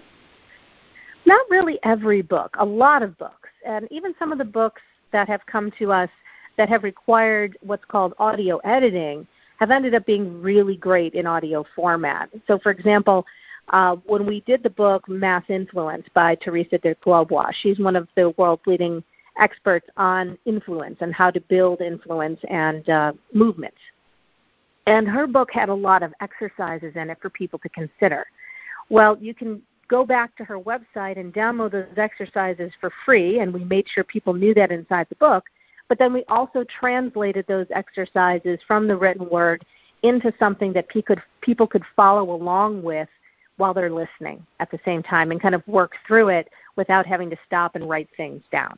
Not 1.26 1.50
really 1.50 1.80
every 1.84 2.22
book, 2.22 2.56
a 2.60 2.66
lot 2.66 3.04
of 3.04 3.18
books. 3.18 3.50
And 3.66 3.88
even 3.90 4.14
some 4.20 4.34
of 4.34 4.38
the 4.38 4.46
books 4.46 4.82
that 5.14 5.30
have 5.30 5.46
come 5.46 5.72
to 5.80 5.94
us 5.94 6.10
that 6.58 6.70
have 6.70 6.84
required 6.84 7.58
what's 7.62 7.86
called 7.86 8.14
audio 8.20 8.58
editing 8.58 9.28
have 9.60 9.72
ended 9.72 9.96
up 9.96 10.06
being 10.06 10.42
really 10.42 10.76
great 10.76 11.14
in 11.14 11.26
audio 11.26 11.66
format. 11.76 12.30
So, 12.48 12.60
for 12.60 12.72
example, 12.72 13.26
uh, 13.70 13.96
when 14.06 14.26
we 14.26 14.42
did 14.42 14.64
the 14.64 14.70
book 14.70 15.08
Mass 15.08 15.44
Influence 15.50 16.06
by 16.14 16.36
Teresa 16.36 16.78
de 16.78 16.96
Grosbois, 16.96 17.52
she's 17.62 17.80
one 17.80 17.96
of 17.96 18.08
the 18.16 18.32
world's 18.38 18.62
leading 18.68 19.04
experts 19.38 19.88
on 19.98 20.38
influence 20.46 20.98
and 21.02 21.14
how 21.14 21.32
to 21.32 21.42
build 21.42 21.82
influence 21.82 22.40
and 22.50 22.88
uh, 22.90 23.14
movements. 23.34 23.78
And 24.88 25.08
her 25.08 25.26
book 25.26 25.50
had 25.52 25.70
a 25.70 25.74
lot 25.74 26.04
of 26.04 26.14
exercises 26.22 26.94
in 26.96 27.10
it 27.10 27.18
for 27.22 27.30
people 27.30 27.60
to 27.60 27.70
consider. 27.70 28.26
Well, 28.90 29.18
you 29.20 29.34
can 29.34 29.62
go 29.88 30.06
back 30.06 30.36
to 30.38 30.44
her 30.44 30.60
website 30.60 31.18
and 31.18 31.34
download 31.34 31.72
those 31.72 31.86
exercises 31.98 32.72
for 32.80 32.92
free, 33.04 33.40
and 33.40 33.54
we 33.54 33.64
made 33.64 33.88
sure 33.88 34.04
people 34.04 34.34
knew 34.34 34.54
that 34.54 34.72
inside 34.72 35.08
the 35.10 35.16
book. 35.16 35.46
But 35.88 36.00
then 36.00 36.14
we 36.14 36.24
also 36.28 36.64
translated 36.64 37.46
those 37.48 37.68
exercises 37.72 38.60
from 38.68 38.88
the 38.88 38.96
written 38.96 39.30
word 39.30 39.64
into 40.04 40.34
something 40.40 40.74
that 40.74 40.88
people 40.90 41.68
could 41.68 41.84
follow 41.96 42.32
along 42.32 42.84
with 42.84 43.10
while 43.58 43.74
they're 43.74 43.92
listening 43.92 44.46
at 44.60 44.70
the 44.72 44.80
same 44.84 45.02
time 45.02 45.32
and 45.32 45.42
kind 45.42 45.56
of 45.56 45.66
work 45.68 45.94
through 46.06 46.30
it 46.30 46.50
without 46.76 47.06
having 47.06 47.30
to 47.30 47.38
stop 47.46 47.76
and 47.76 47.90
write 47.90 48.10
things 48.18 48.42
down. 48.52 48.78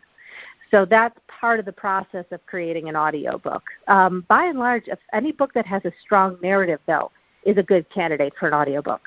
So 0.70 0.86
that's 0.86 1.18
part 1.28 1.60
of 1.60 1.66
the 1.66 1.72
process 1.72 2.26
of 2.32 2.46
creating 2.46 2.90
an 2.90 2.96
audiobook. 2.96 3.64
Um, 3.88 4.26
by 4.28 4.46
and 4.46 4.60
large, 4.60 4.84
any 5.14 5.32
book 5.32 5.54
that 5.54 5.66
has 5.66 5.84
a 5.86 5.94
strong 6.02 6.38
narrative, 6.42 6.82
though, 6.86 7.12
is 7.44 7.58
a 7.58 7.64
good 7.64 7.90
candidate 7.90 8.34
for 8.38 8.48
an 8.48 8.54
audiobook. 8.54 9.02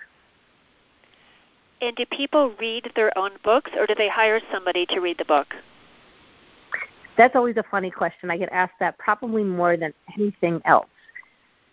And 1.82 1.94
do 1.96 2.04
people 2.06 2.54
read 2.58 2.90
their 2.96 3.16
own 3.16 3.32
books, 3.44 3.70
or 3.76 3.86
do 3.86 3.94
they 3.94 4.08
hire 4.08 4.40
somebody 4.50 4.86
to 4.86 5.00
read 5.00 5.18
the 5.18 5.24
book? 5.24 5.54
That's 7.16 7.36
always 7.36 7.56
a 7.56 7.64
funny 7.70 7.90
question. 7.90 8.30
I 8.30 8.36
get 8.36 8.50
asked 8.52 8.78
that 8.80 8.98
probably 8.98 9.44
more 9.44 9.76
than 9.76 9.92
anything 10.16 10.60
else. 10.64 10.88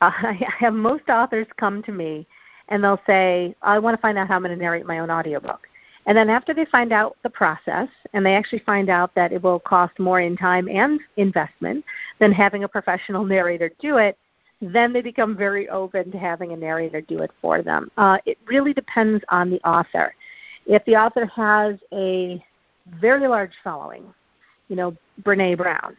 Uh, 0.01 0.12
I 0.22 0.48
have 0.60 0.74
most 0.74 1.10
authors 1.10 1.48
come 1.58 1.84
to 1.84 1.91
me 1.91 2.27
and 2.70 2.84
they'll 2.84 3.01
say, 3.08 3.56
I 3.62 3.79
want 3.79 3.98
to 3.98 4.01
find 4.01 4.17
out 4.17 4.27
how 4.27 4.36
I'm 4.36 4.44
going 4.44 4.56
to 4.56 4.62
narrate 4.62 4.86
my 4.86 5.00
own 5.00 5.10
audiobook. 5.10 5.67
And 6.06 6.17
then 6.17 6.29
after 6.29 6.53
they 6.53 6.65
find 6.65 6.94
out 6.94 7.17
the 7.24 7.29
process, 7.29 7.89
and 8.13 8.25
they 8.25 8.34
actually 8.34 8.60
find 8.60 8.89
out 8.89 9.13
that 9.15 9.34
it 9.34 9.44
will 9.44 9.60
cost 9.60 10.00
more 10.00 10.22
in 10.22 10.38
time 10.38 10.70
and 10.70 11.01
investment 11.17 11.84
than 12.20 12.32
having 12.32 12.63
a 12.63 12.67
professional 12.67 13.25
narrator 13.25 13.72
do 13.79 13.98
it, 13.98 14.17
then 14.62 14.91
they 14.91 15.01
become 15.01 15.36
very 15.36 15.70
open 15.70 16.12
to 16.12 16.17
having 16.17 16.53
a 16.53 16.58
narrator 16.58 17.01
do 17.01 17.20
it 17.20 17.32
for 17.41 17.62
them. 17.62 17.91
Uh, 17.98 18.17
it 18.25 18.38
really 18.48 18.74
depends 18.74 19.24
on 19.29 19.50
the 19.50 19.60
author. 19.67 20.15
If 20.65 20.84
the 20.86 20.96
author 20.96 21.25
has 21.27 21.75
a 21.94 22.44
very 23.00 23.27
large 23.27 23.51
following, 23.63 24.06
you 24.67 24.75
know, 24.75 24.95
Brene 25.24 25.57
Brown, 25.57 25.95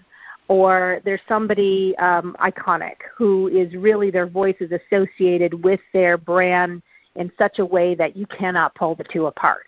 or 0.48 1.00
there's 1.04 1.20
somebody 1.28 1.96
um, 1.98 2.36
iconic 2.40 2.96
who 3.16 3.48
is 3.48 3.74
really 3.74 4.10
their 4.10 4.26
voice 4.26 4.56
is 4.60 4.70
associated 4.72 5.64
with 5.64 5.80
their 5.92 6.16
brand 6.16 6.82
in 7.16 7.32
such 7.38 7.58
a 7.58 7.64
way 7.64 7.94
that 7.94 8.16
you 8.16 8.26
cannot 8.26 8.74
pull 8.74 8.94
the 8.94 9.04
two 9.04 9.26
apart 9.26 9.66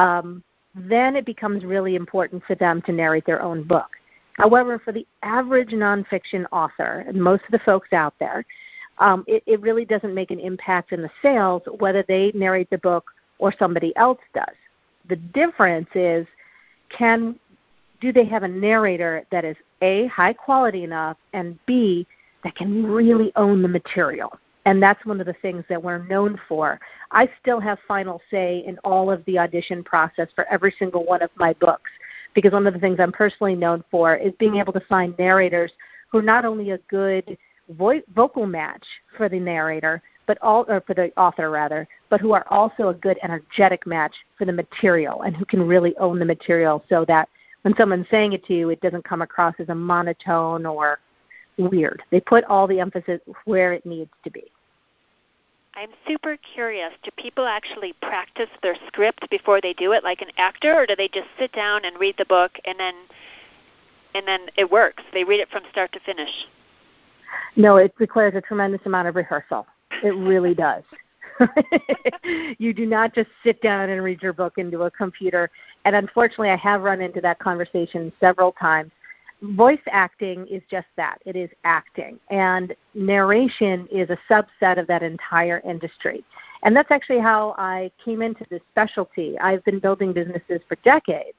um, 0.00 0.42
then 0.74 1.16
it 1.16 1.26
becomes 1.26 1.64
really 1.64 1.96
important 1.96 2.42
for 2.46 2.54
them 2.54 2.80
to 2.82 2.92
narrate 2.92 3.26
their 3.26 3.42
own 3.42 3.62
book. 3.62 3.88
However, 4.34 4.78
for 4.78 4.92
the 4.92 5.06
average 5.22 5.70
nonfiction 5.70 6.46
author, 6.52 7.04
and 7.06 7.20
most 7.20 7.44
of 7.44 7.50
the 7.50 7.58
folks 7.60 7.92
out 7.92 8.14
there, 8.18 8.44
um, 8.98 9.24
it, 9.26 9.42
it 9.46 9.60
really 9.60 9.84
doesn't 9.84 10.14
make 10.14 10.30
an 10.30 10.40
impact 10.40 10.92
in 10.92 11.02
the 11.02 11.10
sales 11.22 11.62
whether 11.78 12.04
they 12.06 12.32
narrate 12.34 12.70
the 12.70 12.78
book 12.78 13.10
or 13.38 13.52
somebody 13.58 13.94
else 13.96 14.18
does. 14.34 14.54
The 15.08 15.16
difference 15.16 15.88
is 15.94 16.26
can 16.96 17.38
do 18.00 18.12
they 18.12 18.24
have 18.24 18.42
a 18.42 18.48
narrator 18.48 19.24
that 19.30 19.44
is 19.44 19.56
a 19.82 20.06
high 20.06 20.32
quality 20.32 20.84
enough 20.84 21.16
and 21.32 21.58
b 21.66 22.06
that 22.44 22.54
can 22.54 22.86
really 22.86 23.32
own 23.36 23.62
the 23.62 23.68
material 23.68 24.32
and 24.66 24.82
that's 24.82 25.04
one 25.06 25.20
of 25.20 25.26
the 25.26 25.34
things 25.34 25.64
that 25.68 25.82
we're 25.82 26.06
known 26.06 26.38
for. 26.48 26.78
I 27.10 27.28
still 27.40 27.60
have 27.60 27.78
final 27.88 28.20
say 28.30 28.62
in 28.66 28.78
all 28.84 29.10
of 29.10 29.24
the 29.24 29.38
audition 29.38 29.82
process 29.82 30.28
for 30.34 30.46
every 30.48 30.74
single 30.78 31.04
one 31.04 31.22
of 31.22 31.30
my 31.36 31.54
books 31.54 31.90
because 32.34 32.52
one 32.52 32.66
of 32.66 32.74
the 32.74 32.80
things 32.80 33.00
I'm 33.00 33.12
personally 33.12 33.54
known 33.54 33.82
for 33.90 34.16
is 34.16 34.32
being 34.38 34.56
able 34.56 34.72
to 34.74 34.80
find 34.80 35.18
narrators 35.18 35.72
who 36.10 36.18
are 36.18 36.22
not 36.22 36.44
only 36.44 36.70
a 36.70 36.78
good 36.88 37.36
vo- 37.70 38.02
vocal 38.14 38.46
match 38.46 38.84
for 39.16 39.28
the 39.28 39.40
narrator, 39.40 40.02
but 40.26 40.38
all 40.42 40.64
or 40.68 40.80
for 40.82 40.94
the 40.94 41.10
author 41.16 41.50
rather, 41.50 41.88
but 42.08 42.20
who 42.20 42.32
are 42.32 42.46
also 42.48 42.88
a 42.88 42.94
good 42.94 43.18
energetic 43.22 43.86
match 43.86 44.14
for 44.38 44.44
the 44.44 44.52
material 44.52 45.22
and 45.22 45.36
who 45.36 45.44
can 45.44 45.66
really 45.66 45.96
own 45.96 46.18
the 46.18 46.24
material 46.24 46.84
so 46.88 47.04
that 47.06 47.28
when 47.62 47.74
someone's 47.76 48.06
saying 48.10 48.32
it 48.32 48.44
to 48.46 48.54
you, 48.54 48.70
it 48.70 48.80
doesn't 48.80 49.04
come 49.04 49.22
across 49.22 49.54
as 49.58 49.68
a 49.68 49.74
monotone 49.74 50.66
or 50.66 51.00
weird. 51.58 52.02
They 52.10 52.20
put 52.20 52.44
all 52.44 52.66
the 52.66 52.80
emphasis 52.80 53.20
where 53.44 53.72
it 53.72 53.84
needs 53.84 54.10
to 54.24 54.30
be. 54.30 54.44
I'm 55.74 55.90
super 56.06 56.36
curious. 56.54 56.92
Do 57.02 57.10
people 57.16 57.46
actually 57.46 57.94
practice 58.02 58.48
their 58.62 58.76
script 58.86 59.28
before 59.30 59.60
they 59.60 59.72
do 59.74 59.92
it 59.92 60.02
like 60.02 60.20
an 60.20 60.30
actor 60.36 60.74
or 60.74 60.84
do 60.86 60.96
they 60.96 61.08
just 61.08 61.28
sit 61.38 61.52
down 61.52 61.84
and 61.84 61.98
read 61.98 62.16
the 62.18 62.24
book 62.24 62.52
and 62.64 62.78
then 62.78 62.94
and 64.14 64.26
then 64.26 64.40
it 64.56 64.70
works? 64.70 65.04
They 65.12 65.22
read 65.22 65.38
it 65.38 65.48
from 65.50 65.62
start 65.70 65.92
to 65.92 66.00
finish. 66.00 66.30
No, 67.54 67.76
it 67.76 67.94
requires 67.98 68.34
a 68.34 68.40
tremendous 68.40 68.80
amount 68.84 69.06
of 69.06 69.14
rehearsal. 69.14 69.66
It 70.02 70.14
really 70.16 70.54
does. 70.66 70.82
you 72.58 72.72
do 72.72 72.86
not 72.86 73.14
just 73.14 73.28
sit 73.44 73.60
down 73.62 73.90
and 73.90 74.02
read 74.02 74.22
your 74.22 74.32
book 74.32 74.54
into 74.58 74.82
a 74.82 74.90
computer. 74.90 75.50
And 75.84 75.96
unfortunately, 75.96 76.50
I 76.50 76.56
have 76.56 76.82
run 76.82 77.00
into 77.00 77.20
that 77.20 77.38
conversation 77.38 78.12
several 78.20 78.52
times. 78.52 78.90
Voice 79.42 79.80
acting 79.90 80.46
is 80.48 80.62
just 80.70 80.86
that. 80.96 81.18
It 81.24 81.34
is 81.34 81.48
acting. 81.64 82.20
And 82.30 82.74
narration 82.94 83.88
is 83.90 84.10
a 84.10 84.18
subset 84.30 84.78
of 84.78 84.86
that 84.88 85.02
entire 85.02 85.62
industry. 85.64 86.24
And 86.62 86.76
that's 86.76 86.90
actually 86.90 87.20
how 87.20 87.54
i 87.56 87.90
came 88.04 88.20
into 88.20 88.44
this 88.50 88.60
specialty. 88.70 89.38
I've 89.38 89.64
been 89.64 89.78
building 89.78 90.12
businesses 90.12 90.60
for 90.68 90.76
decades 90.84 91.34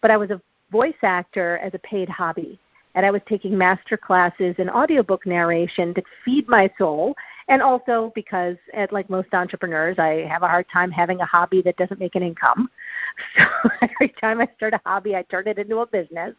but 0.00 0.10
i 0.10 0.16
was 0.16 0.30
a 0.30 0.40
voice 0.70 0.94
actor 1.02 1.58
as 1.58 1.72
a 1.74 1.78
paid 1.78 2.08
hobby. 2.08 2.58
And 2.94 3.06
i 3.06 3.10
was 3.10 3.22
taking 3.28 3.56
master 3.56 3.96
classes 3.96 4.54
in 4.58 4.68
audiobook 4.68 5.26
narration 5.26 5.94
to 5.94 6.02
feed 6.24 6.48
my 6.48 6.70
soul 6.78 7.14
and 7.48 7.62
also 7.62 8.12
because 8.14 8.56
at 8.74 8.92
like 8.92 9.08
most 9.10 9.32
entrepreneurs 9.32 9.98
i 9.98 10.26
have 10.28 10.42
a 10.42 10.48
hard 10.48 10.66
time 10.72 10.90
having 10.90 11.20
a 11.20 11.26
hobby 11.26 11.62
that 11.62 11.76
doesn't 11.76 12.00
make 12.00 12.14
an 12.14 12.22
income 12.22 12.70
so 13.36 13.44
every 13.82 14.08
time 14.20 14.40
i 14.40 14.48
start 14.56 14.74
a 14.74 14.80
hobby 14.84 15.16
i 15.16 15.22
turn 15.22 15.46
it 15.46 15.58
into 15.58 15.78
a 15.78 15.86
business 15.86 16.34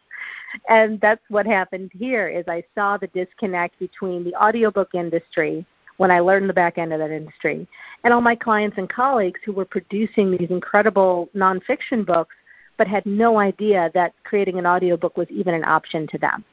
and 0.67 0.99
that's 1.01 1.21
what 1.29 1.45
happened 1.45 1.91
here 1.93 2.27
is 2.27 2.45
I 2.47 2.63
saw 2.75 2.97
the 2.97 3.07
disconnect 3.07 3.77
between 3.79 4.23
the 4.23 4.35
audiobook 4.35 4.93
industry 4.93 5.65
when 5.97 6.11
I 6.11 6.19
learned 6.19 6.49
the 6.49 6.53
back 6.53 6.77
end 6.77 6.93
of 6.93 6.99
that 6.99 7.11
industry 7.11 7.67
and 8.03 8.13
all 8.13 8.21
my 8.21 8.35
clients 8.35 8.77
and 8.77 8.89
colleagues 8.89 9.39
who 9.45 9.51
were 9.51 9.65
producing 9.65 10.31
these 10.31 10.49
incredible 10.49 11.29
nonfiction 11.35 12.05
books 12.05 12.35
but 12.77 12.87
had 12.87 13.05
no 13.05 13.37
idea 13.37 13.91
that 13.93 14.13
creating 14.23 14.57
an 14.57 14.65
audiobook 14.65 15.17
was 15.17 15.27
even 15.29 15.53
an 15.53 15.65
option 15.65 16.07
to 16.07 16.17
them. 16.17 16.45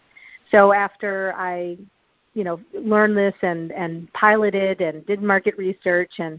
So 0.50 0.72
after 0.72 1.32
I, 1.36 1.78
you 2.36 2.44
know, 2.44 2.60
learned 2.74 3.16
this 3.16 3.34
and, 3.40 3.72
and 3.72 4.12
piloted 4.12 4.82
and 4.82 5.04
did 5.06 5.22
market 5.22 5.56
research 5.56 6.12
and 6.18 6.38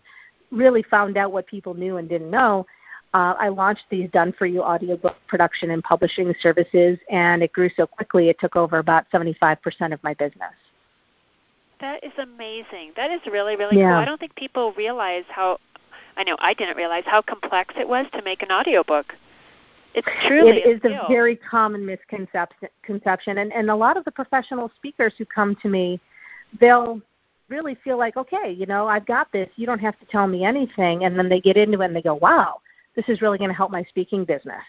really 0.52 0.84
found 0.84 1.18
out 1.18 1.32
what 1.32 1.48
people 1.48 1.74
knew 1.74 1.98
and 1.98 2.08
didn't 2.08 2.30
know, 2.30 2.68
uh, 3.16 3.34
I 3.40 3.48
launched 3.48 3.86
these 3.90 4.08
done 4.12 4.32
for 4.38 4.46
you 4.46 4.62
audiobook 4.62 5.16
production 5.28 5.72
and 5.72 5.84
publishing 5.84 6.36
services, 6.40 7.00
and 7.10 7.42
it 7.42 7.52
grew 7.52 7.70
so 7.76 7.88
quickly 7.88 8.30
it 8.30 8.40
took 8.40 8.56
over 8.56 8.78
about 8.78 9.10
75% 9.12 9.58
of 9.92 10.04
my 10.04 10.14
business. 10.14 10.54
That 11.80 12.04
is 12.04 12.12
amazing. 12.20 12.92
That 12.96 13.10
is 13.10 13.22
really, 13.26 13.56
really 13.56 13.78
yeah. 13.80 13.90
cool. 13.90 13.98
I 13.98 14.06
don't 14.06 14.20
think 14.20 14.36
people 14.36 14.74
realize 14.74 15.24
how, 15.30 15.58
I 16.16 16.26
know 16.26 16.36
I 16.40 16.54
didn't 16.54 16.78
realize 16.78 17.06
how 17.08 17.24
complex 17.24 17.74
it 17.76 17.90
was 17.90 18.06
to 18.14 18.22
make 18.22 18.44
an 18.44 18.52
audiobook. 18.52 19.16
It's 19.98 20.28
truly 20.28 20.58
it 20.58 20.78
is 20.78 20.82
a, 20.84 21.06
a 21.06 21.08
very 21.08 21.36
common 21.36 21.86
misconception, 21.86 23.40
and, 23.40 23.52
and 23.52 23.70
a 23.70 23.76
lot 23.76 23.98
of 23.98 24.06
the 24.06 24.12
professional 24.12 24.72
speakers 24.78 25.14
who 25.18 25.26
come 25.26 25.56
to 25.64 25.70
me 25.70 26.00
they'll 26.60 27.02
really 27.50 27.76
feel 27.84 27.98
like, 27.98 28.18
okay, 28.18 28.52
you 28.52 28.66
know, 28.66 28.88
I've 28.88 29.06
got 29.06 29.32
this. 29.32 29.50
You 29.56 29.66
don't 29.66 29.80
have 29.80 30.00
to 30.00 30.06
tell 30.06 30.28
me 30.28 30.44
anything. 30.44 31.06
And 31.06 31.18
then 31.18 31.30
they 31.30 31.40
get 31.40 31.58
into 31.58 31.82
it 31.82 31.86
and 31.86 31.96
they 31.96 32.02
go, 32.02 32.16
wow, 32.16 32.62
this 32.96 33.06
is 33.08 33.22
really 33.22 33.38
going 33.38 33.50
to 33.50 33.56
help 33.56 33.72
my 33.72 33.84
speaking 33.84 34.26
business 34.26 34.64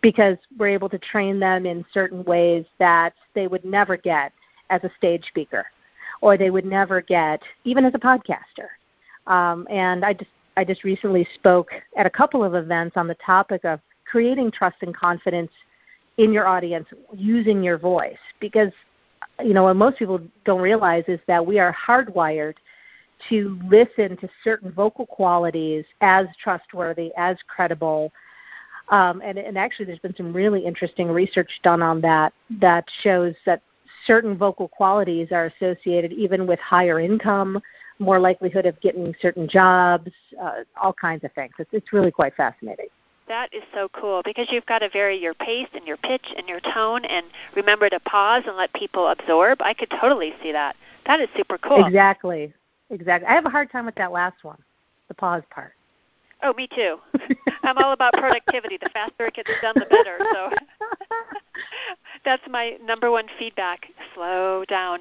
because 0.00 0.36
we're 0.58 0.68
able 0.68 0.88
to 0.88 0.98
train 0.98 1.38
them 1.38 1.66
in 1.66 1.84
certain 1.92 2.24
ways 2.24 2.64
that 2.78 3.14
they 3.34 3.46
would 3.46 3.64
never 3.64 3.96
get 3.96 4.32
as 4.70 4.82
a 4.84 4.90
stage 4.96 5.24
speaker 5.28 5.66
or 6.20 6.36
they 6.36 6.50
would 6.50 6.64
never 6.64 7.00
get 7.00 7.40
even 7.64 7.84
as 7.84 7.94
a 7.94 7.98
podcaster. 7.98 8.68
Um, 9.26 9.66
and 9.70 10.04
I 10.04 10.14
just 10.14 10.30
I 10.56 10.64
just 10.64 10.84
recently 10.84 11.26
spoke 11.34 11.70
at 11.96 12.04
a 12.04 12.10
couple 12.10 12.44
of 12.44 12.54
events 12.54 12.96
on 12.96 13.06
the 13.06 13.16
topic 13.24 13.64
of 13.64 13.80
creating 14.12 14.50
trust 14.50 14.76
and 14.82 14.94
confidence 14.94 15.50
in 16.18 16.34
your 16.34 16.46
audience 16.46 16.86
using 17.14 17.62
your 17.62 17.78
voice 17.78 18.24
because 18.40 18.70
you 19.42 19.54
know 19.54 19.62
what 19.62 19.74
most 19.74 19.98
people 19.98 20.20
don't 20.44 20.60
realize 20.60 21.02
is 21.08 21.18
that 21.26 21.44
we 21.44 21.58
are 21.58 21.74
hardwired 21.74 22.52
to 23.30 23.58
listen 23.70 24.18
to 24.18 24.28
certain 24.44 24.70
vocal 24.70 25.06
qualities 25.06 25.86
as 26.02 26.26
trustworthy, 26.42 27.10
as 27.16 27.38
credible. 27.46 28.12
Um, 28.90 29.22
and, 29.24 29.38
and 29.38 29.56
actually, 29.56 29.86
there's 29.86 30.00
been 30.00 30.16
some 30.16 30.32
really 30.32 30.66
interesting 30.66 31.08
research 31.08 31.50
done 31.62 31.80
on 31.80 32.02
that 32.02 32.34
that 32.60 32.84
shows 33.02 33.34
that 33.46 33.62
certain 34.06 34.36
vocal 34.36 34.68
qualities 34.68 35.28
are 35.30 35.46
associated 35.46 36.12
even 36.12 36.46
with 36.46 36.58
higher 36.58 37.00
income, 37.00 37.58
more 37.98 38.18
likelihood 38.18 38.66
of 38.66 38.78
getting 38.82 39.14
certain 39.22 39.48
jobs, 39.48 40.10
uh, 40.42 40.64
all 40.78 40.92
kinds 40.92 41.24
of 41.24 41.32
things. 41.32 41.52
It's, 41.58 41.70
it's 41.72 41.92
really 41.94 42.10
quite 42.10 42.34
fascinating. 42.34 42.88
That 43.32 43.54
is 43.54 43.62
so 43.72 43.88
cool 43.94 44.20
because 44.26 44.48
you've 44.50 44.66
got 44.66 44.80
to 44.80 44.90
vary 44.90 45.16
your 45.16 45.32
pace 45.32 45.68
and 45.72 45.86
your 45.86 45.96
pitch 45.96 46.26
and 46.36 46.46
your 46.46 46.60
tone 46.60 47.02
and 47.06 47.24
remember 47.56 47.88
to 47.88 47.98
pause 48.00 48.42
and 48.46 48.58
let 48.58 48.70
people 48.74 49.08
absorb. 49.08 49.62
I 49.62 49.72
could 49.72 49.90
totally 50.02 50.34
see 50.42 50.52
that. 50.52 50.76
That 51.06 51.18
is 51.18 51.30
super 51.34 51.56
cool. 51.56 51.86
Exactly. 51.86 52.52
Exactly. 52.90 53.26
I 53.26 53.32
have 53.32 53.46
a 53.46 53.48
hard 53.48 53.72
time 53.72 53.86
with 53.86 53.94
that 53.94 54.12
last 54.12 54.44
one, 54.44 54.58
the 55.08 55.14
pause 55.14 55.42
part. 55.48 55.72
Oh, 56.42 56.52
me 56.52 56.68
too. 56.74 56.98
I'm 57.62 57.78
all 57.78 57.92
about 57.92 58.12
productivity. 58.12 58.76
The 58.76 58.90
faster 58.92 59.24
it 59.24 59.32
gets 59.32 59.48
done, 59.62 59.76
the 59.76 59.86
better. 59.86 60.18
So 60.34 60.50
that's 62.26 62.42
my 62.50 62.76
number 62.84 63.10
one 63.10 63.28
feedback. 63.38 63.86
Slow 64.14 64.66
down. 64.68 64.98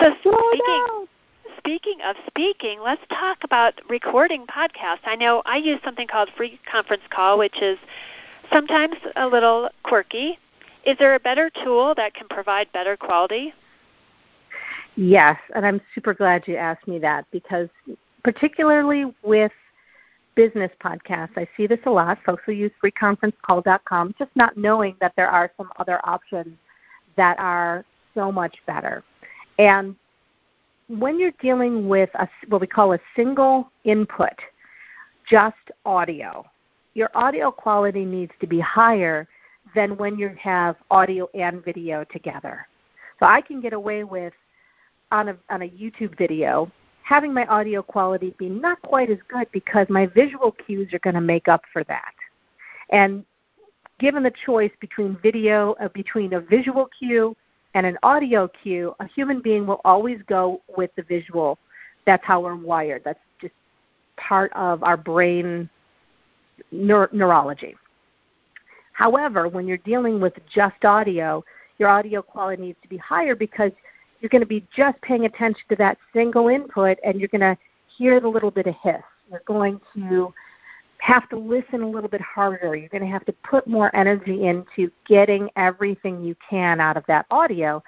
So 0.00 0.12
Slow 0.24 0.40
speaking 0.50 0.86
down. 0.88 1.06
Speaking 1.60 1.98
of 2.04 2.16
speaking, 2.26 2.80
let's 2.82 3.02
talk 3.10 3.38
about 3.44 3.74
recording 3.88 4.46
podcasts. 4.46 5.04
I 5.04 5.14
know 5.14 5.42
I 5.44 5.58
use 5.58 5.78
something 5.84 6.08
called 6.08 6.30
Free 6.36 6.58
Conference 6.70 7.02
Call, 7.10 7.38
which 7.38 7.60
is 7.60 7.78
sometimes 8.50 8.96
a 9.16 9.26
little 9.26 9.68
quirky. 9.82 10.38
Is 10.86 10.96
there 10.98 11.14
a 11.14 11.20
better 11.20 11.50
tool 11.62 11.94
that 11.96 12.14
can 12.14 12.26
provide 12.28 12.72
better 12.72 12.96
quality? 12.96 13.52
Yes, 14.96 15.36
and 15.54 15.66
I'm 15.66 15.82
super 15.94 16.14
glad 16.14 16.48
you 16.48 16.56
asked 16.56 16.88
me 16.88 16.98
that 17.00 17.26
because 17.30 17.68
particularly 18.24 19.14
with 19.22 19.52
business 20.34 20.70
podcasts. 20.82 21.36
I 21.36 21.46
see 21.56 21.66
this 21.66 21.80
a 21.84 21.90
lot. 21.90 22.18
Folks 22.24 22.42
who 22.46 22.52
use 22.52 22.70
freeconferencecall.com, 22.82 24.14
just 24.18 24.30
not 24.34 24.56
knowing 24.56 24.96
that 25.00 25.12
there 25.16 25.28
are 25.28 25.50
some 25.58 25.70
other 25.78 26.00
options 26.04 26.56
that 27.16 27.38
are 27.38 27.84
so 28.14 28.32
much 28.32 28.56
better. 28.66 29.02
And 29.58 29.96
when 30.98 31.20
you're 31.20 31.32
dealing 31.40 31.88
with 31.88 32.10
a, 32.14 32.28
what 32.48 32.60
we 32.60 32.66
call 32.66 32.94
a 32.94 32.98
single 33.14 33.70
input, 33.84 34.32
just 35.28 35.56
audio, 35.86 36.44
your 36.94 37.10
audio 37.14 37.50
quality 37.50 38.04
needs 38.04 38.32
to 38.40 38.46
be 38.46 38.58
higher 38.58 39.28
than 39.74 39.96
when 39.96 40.18
you 40.18 40.34
have 40.40 40.74
audio 40.90 41.28
and 41.34 41.64
video 41.64 42.04
together. 42.12 42.66
So 43.20 43.26
I 43.26 43.40
can 43.40 43.60
get 43.60 43.72
away 43.72 44.02
with 44.02 44.32
on 45.12 45.28
a, 45.28 45.36
on 45.48 45.62
a 45.62 45.68
YouTube 45.68 46.18
video 46.18 46.70
having 47.02 47.34
my 47.34 47.44
audio 47.46 47.82
quality 47.82 48.34
be 48.38 48.48
not 48.48 48.80
quite 48.82 49.10
as 49.10 49.18
good 49.28 49.46
because 49.52 49.86
my 49.90 50.06
visual 50.06 50.52
cues 50.52 50.92
are 50.92 51.00
going 51.00 51.14
to 51.14 51.20
make 51.20 51.48
up 51.48 51.62
for 51.72 51.82
that. 51.84 52.14
And 52.90 53.24
given 53.98 54.22
the 54.22 54.32
choice 54.46 54.70
between 54.80 55.18
video, 55.22 55.74
uh, 55.80 55.88
between 55.88 56.34
a 56.34 56.40
visual 56.40 56.88
cue 56.96 57.36
and 57.74 57.86
an 57.86 57.98
audio 58.02 58.48
cue, 58.62 58.94
a 59.00 59.06
human 59.06 59.40
being 59.40 59.66
will 59.66 59.80
always 59.84 60.18
go 60.26 60.60
with 60.76 60.90
the 60.96 61.02
visual. 61.02 61.58
That's 62.06 62.24
how 62.24 62.40
we're 62.40 62.56
wired. 62.56 63.02
That's 63.04 63.20
just 63.40 63.54
part 64.16 64.52
of 64.54 64.82
our 64.82 64.96
brain 64.96 65.68
neur- 66.72 67.12
neurology. 67.12 67.76
However, 68.92 69.48
when 69.48 69.66
you're 69.66 69.78
dealing 69.78 70.20
with 70.20 70.34
just 70.52 70.84
audio, 70.84 71.44
your 71.78 71.88
audio 71.88 72.20
quality 72.20 72.62
needs 72.62 72.78
to 72.82 72.88
be 72.88 72.98
higher 72.98 73.34
because 73.34 73.72
you're 74.20 74.28
going 74.28 74.42
to 74.42 74.46
be 74.46 74.66
just 74.76 75.00
paying 75.00 75.24
attention 75.24 75.62
to 75.70 75.76
that 75.76 75.96
single 76.12 76.48
input 76.48 76.98
and 77.04 77.18
you're 77.18 77.28
going 77.28 77.40
to 77.40 77.56
hear 77.96 78.20
the 78.20 78.28
little 78.28 78.50
bit 78.50 78.66
of 78.66 78.74
hiss. 78.82 79.00
You're 79.30 79.42
going 79.46 79.80
to 79.94 80.34
have 81.00 81.28
to 81.30 81.36
listen 81.36 81.82
a 81.82 81.88
little 81.88 82.10
bit 82.10 82.20
harder. 82.20 82.76
You're 82.76 82.88
going 82.88 83.02
to 83.02 83.10
have 83.10 83.24
to 83.26 83.32
put 83.32 83.66
more 83.66 83.94
energy 83.94 84.46
into 84.46 84.90
getting 85.06 85.48
everything 85.56 86.22
you 86.22 86.36
can 86.48 86.80
out 86.80 86.96
of 86.96 87.04
that 87.08 87.26
audio. 87.30 87.82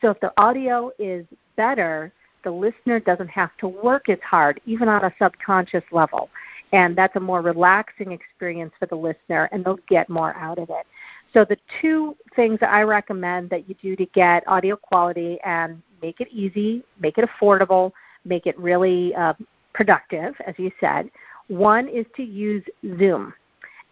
So 0.00 0.10
if 0.10 0.20
the 0.20 0.32
audio 0.36 0.90
is 0.98 1.24
better, 1.56 2.12
the 2.44 2.50
listener 2.50 3.00
doesn't 3.00 3.28
have 3.28 3.50
to 3.58 3.68
work 3.68 4.08
as 4.08 4.18
hard, 4.22 4.60
even 4.66 4.88
on 4.88 5.04
a 5.04 5.14
subconscious 5.20 5.84
level. 5.90 6.28
And 6.72 6.96
that's 6.96 7.16
a 7.16 7.20
more 7.20 7.42
relaxing 7.42 8.12
experience 8.12 8.72
for 8.78 8.86
the 8.86 8.96
listener, 8.96 9.48
and 9.52 9.64
they'll 9.64 9.78
get 9.88 10.08
more 10.08 10.34
out 10.34 10.58
of 10.58 10.68
it. 10.70 10.86
So 11.32 11.44
the 11.44 11.58
two 11.80 12.16
things 12.34 12.58
that 12.60 12.70
I 12.70 12.82
recommend 12.82 13.50
that 13.50 13.68
you 13.68 13.74
do 13.80 13.96
to 13.96 14.06
get 14.06 14.46
audio 14.48 14.76
quality 14.76 15.38
and 15.44 15.82
make 16.02 16.20
it 16.20 16.28
easy, 16.30 16.82
make 17.00 17.18
it 17.18 17.28
affordable, 17.28 17.92
make 18.24 18.46
it 18.46 18.58
really 18.58 19.14
uh, 19.14 19.34
productive, 19.74 20.34
as 20.46 20.54
you 20.58 20.70
said. 20.80 21.10
One 21.48 21.88
is 21.88 22.06
to 22.16 22.22
use 22.22 22.64
Zoom, 22.98 23.32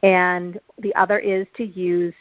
and 0.02 0.58
the 0.78 0.94
other 0.94 1.18
is 1.18 1.46
to 1.56 1.64
use 1.64 2.14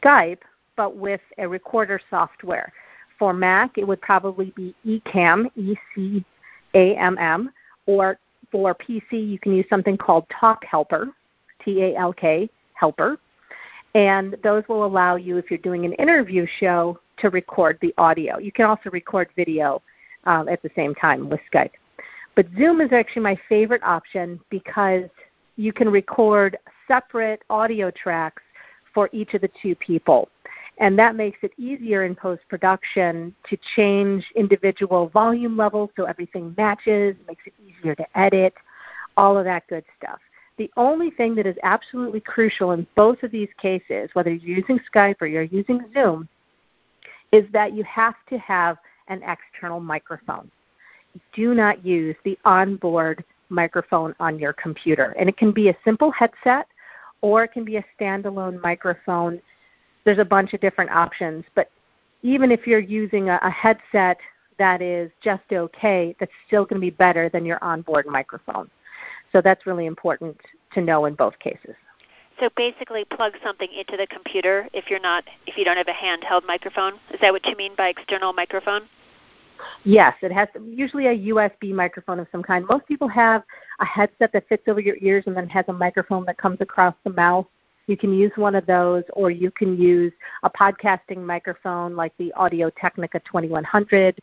Skype, 0.00 0.40
but 0.76 0.96
with 0.96 1.20
a 1.38 1.48
recorder 1.48 2.00
software. 2.10 2.72
For 3.18 3.32
Mac, 3.32 3.78
it 3.78 3.86
would 3.86 4.00
probably 4.00 4.52
be 4.56 4.74
Ecamm, 4.86 5.50
E 5.56 5.76
C 5.94 6.24
A 6.74 6.96
M 6.96 7.16
M, 7.18 7.52
or 7.86 8.18
for 8.50 8.74
PC, 8.74 9.12
you 9.12 9.38
can 9.38 9.54
use 9.54 9.66
something 9.70 9.96
called 9.96 10.26
Talk 10.28 10.64
Helper, 10.64 11.10
T 11.64 11.82
A 11.82 11.96
L 11.96 12.12
K 12.12 12.50
Helper 12.74 13.18
and 13.94 14.36
those 14.42 14.64
will 14.68 14.84
allow 14.84 15.16
you, 15.16 15.38
if 15.38 15.50
you're 15.50 15.58
doing 15.58 15.84
an 15.84 15.92
interview 15.94 16.46
show, 16.58 16.98
to 17.18 17.30
record 17.30 17.78
the 17.80 17.94
audio. 17.96 18.38
You 18.38 18.50
can 18.50 18.64
also 18.64 18.90
record 18.90 19.28
video 19.36 19.80
um, 20.24 20.48
at 20.48 20.62
the 20.62 20.70
same 20.74 20.94
time 20.96 21.28
with 21.28 21.40
Skype. 21.52 21.70
But 22.36 22.46
Zoom 22.58 22.80
is 22.80 22.92
actually 22.92 23.22
my 23.22 23.38
favorite 23.48 23.82
option 23.82 24.40
because 24.50 25.04
you 25.56 25.72
can 25.72 25.88
record 25.88 26.56
separate 26.88 27.42
audio 27.48 27.90
tracks 27.90 28.42
for 28.92 29.08
each 29.12 29.34
of 29.34 29.40
the 29.40 29.50
two 29.62 29.74
people. 29.76 30.28
And 30.78 30.98
that 30.98 31.14
makes 31.14 31.38
it 31.42 31.52
easier 31.56 32.04
in 32.04 32.16
post 32.16 32.42
production 32.48 33.34
to 33.48 33.56
change 33.76 34.24
individual 34.34 35.08
volume 35.08 35.56
levels 35.56 35.90
so 35.96 36.04
everything 36.04 36.52
matches, 36.56 37.14
makes 37.28 37.44
it 37.46 37.54
easier 37.64 37.94
to 37.94 38.18
edit, 38.18 38.54
all 39.16 39.38
of 39.38 39.44
that 39.44 39.66
good 39.68 39.84
stuff. 39.96 40.18
The 40.56 40.70
only 40.76 41.10
thing 41.10 41.34
that 41.36 41.46
is 41.46 41.56
absolutely 41.62 42.20
crucial 42.20 42.72
in 42.72 42.86
both 42.96 43.22
of 43.22 43.30
these 43.30 43.48
cases, 43.60 44.10
whether 44.14 44.32
you're 44.32 44.58
using 44.58 44.80
Skype 44.92 45.16
or 45.20 45.26
you're 45.26 45.42
using 45.42 45.80
Zoom, 45.92 46.28
is 47.32 47.44
that 47.52 47.72
you 47.72 47.84
have 47.84 48.14
to 48.30 48.38
have 48.38 48.76
an 49.08 49.22
external 49.22 49.80
microphone. 49.80 50.50
Do 51.32 51.54
not 51.54 51.84
use 51.84 52.16
the 52.24 52.38
onboard 52.44 53.24
microphone 53.48 54.14
on 54.20 54.38
your 54.38 54.52
computer. 54.52 55.14
And 55.18 55.28
it 55.28 55.36
can 55.36 55.52
be 55.52 55.68
a 55.68 55.76
simple 55.84 56.10
headset 56.10 56.66
or 57.20 57.44
it 57.44 57.52
can 57.52 57.64
be 57.64 57.76
a 57.76 57.84
standalone 57.98 58.60
microphone. 58.60 59.40
There's 60.04 60.18
a 60.18 60.24
bunch 60.24 60.52
of 60.52 60.60
different 60.60 60.90
options, 60.90 61.44
but 61.54 61.70
even 62.22 62.50
if 62.50 62.66
you're 62.66 62.78
using 62.80 63.30
a, 63.30 63.38
a 63.42 63.50
headset 63.50 64.18
that 64.58 64.82
is 64.82 65.10
just 65.22 65.42
okay, 65.52 66.14
that's 66.20 66.32
still 66.46 66.64
going 66.64 66.80
to 66.80 66.84
be 66.84 66.90
better 66.90 67.28
than 67.28 67.44
your 67.44 67.62
onboard 67.62 68.06
microphone. 68.06 68.70
So 69.32 69.40
that's 69.40 69.66
really 69.66 69.86
important 69.86 70.38
to 70.74 70.80
know 70.80 71.06
in 71.06 71.14
both 71.14 71.38
cases. 71.38 71.74
So 72.40 72.50
basically, 72.56 73.04
plug 73.04 73.34
something 73.42 73.68
into 73.72 73.96
the 73.96 74.06
computer 74.08 74.68
if 74.72 74.90
you're 74.90 75.00
not 75.00 75.24
if 75.46 75.56
you 75.56 75.64
don't 75.64 75.76
have 75.76 75.88
a 75.88 75.92
handheld 75.92 76.44
microphone. 76.46 76.94
Is 77.12 77.20
that 77.20 77.32
what 77.32 77.46
you 77.46 77.56
mean 77.56 77.74
by 77.76 77.88
external 77.88 78.32
microphone? 78.32 78.82
Yes, 79.84 80.14
it 80.22 80.32
has 80.32 80.48
usually 80.64 81.06
a 81.06 81.32
USB 81.32 81.72
microphone 81.72 82.18
of 82.18 82.26
some 82.32 82.42
kind. 82.42 82.64
Most 82.68 82.86
people 82.86 83.08
have 83.08 83.42
a 83.80 83.84
headset 83.84 84.32
that 84.32 84.48
fits 84.48 84.64
over 84.68 84.80
your 84.80 84.96
ears 85.00 85.24
and 85.26 85.36
then 85.36 85.48
has 85.48 85.64
a 85.68 85.72
microphone 85.72 86.24
that 86.26 86.38
comes 86.38 86.58
across 86.60 86.94
the 87.04 87.10
mouth. 87.10 87.46
You 87.86 87.96
can 87.96 88.14
use 88.14 88.32
one 88.36 88.54
of 88.54 88.64
those, 88.66 89.04
or 89.12 89.30
you 89.30 89.50
can 89.50 89.76
use 89.78 90.12
a 90.42 90.50
podcasting 90.50 91.18
microphone 91.18 91.94
like 91.94 92.12
the 92.18 92.32
Audio 92.32 92.70
Technica 92.80 93.20
2100. 93.20 94.18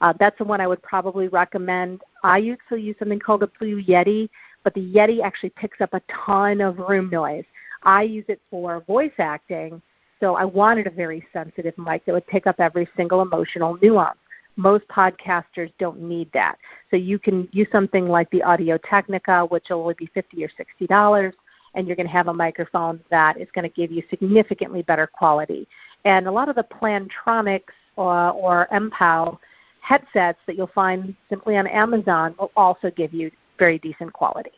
Uh, 0.00 0.14
that's 0.18 0.38
the 0.38 0.44
one 0.44 0.60
I 0.60 0.66
would 0.66 0.82
probably 0.82 1.28
recommend. 1.28 2.02
I 2.22 2.38
used 2.38 2.62
to 2.68 2.76
use 2.76 2.96
something 2.98 3.18
called 3.18 3.42
a 3.42 3.48
Blue 3.58 3.82
Yeti 3.82 4.28
but 4.62 4.74
the 4.74 4.80
Yeti 4.80 5.22
actually 5.22 5.50
picks 5.50 5.80
up 5.80 5.94
a 5.94 6.02
ton 6.24 6.60
of 6.60 6.78
room 6.78 7.08
noise. 7.10 7.44
I 7.82 8.02
use 8.02 8.24
it 8.28 8.40
for 8.50 8.80
voice 8.80 9.12
acting, 9.18 9.80
so 10.20 10.36
I 10.36 10.44
wanted 10.44 10.86
a 10.86 10.90
very 10.90 11.24
sensitive 11.32 11.76
mic 11.78 12.04
that 12.04 12.12
would 12.12 12.26
pick 12.26 12.46
up 12.46 12.60
every 12.60 12.88
single 12.96 13.22
emotional 13.22 13.78
nuance. 13.80 14.18
Most 14.60 14.86
podcasters 14.88 15.72
don't 15.78 16.00
need 16.00 16.30
that. 16.32 16.56
So 16.90 16.96
you 16.96 17.18
can 17.18 17.48
use 17.52 17.68
something 17.72 18.08
like 18.08 18.30
the 18.30 18.42
Audio 18.42 18.78
Technica, 18.78 19.46
which 19.46 19.66
will 19.70 19.80
only 19.80 19.94
be 19.94 20.10
50 20.12 20.44
or 20.44 20.48
$60, 20.48 21.32
and 21.74 21.86
you're 21.86 21.96
going 21.96 22.06
to 22.06 22.12
have 22.12 22.28
a 22.28 22.34
microphone 22.34 23.00
that 23.10 23.40
is 23.40 23.48
going 23.54 23.68
to 23.68 23.74
give 23.74 23.90
you 23.90 24.02
significantly 24.10 24.82
better 24.82 25.06
quality. 25.06 25.66
And 26.04 26.26
a 26.26 26.32
lot 26.32 26.48
of 26.48 26.56
the 26.56 26.64
Plantronics 26.64 27.62
uh, 27.98 28.02
or, 28.02 28.32
or 28.32 28.68
MPOW 28.72 29.38
headsets 29.80 30.38
that 30.46 30.56
you'll 30.56 30.70
find 30.74 31.14
simply 31.28 31.56
on 31.56 31.66
Amazon 31.66 32.34
will 32.38 32.52
also 32.56 32.90
give 32.90 33.12
you 33.14 33.30
very 33.58 33.78
decent 33.78 34.12
quality. 34.12 34.52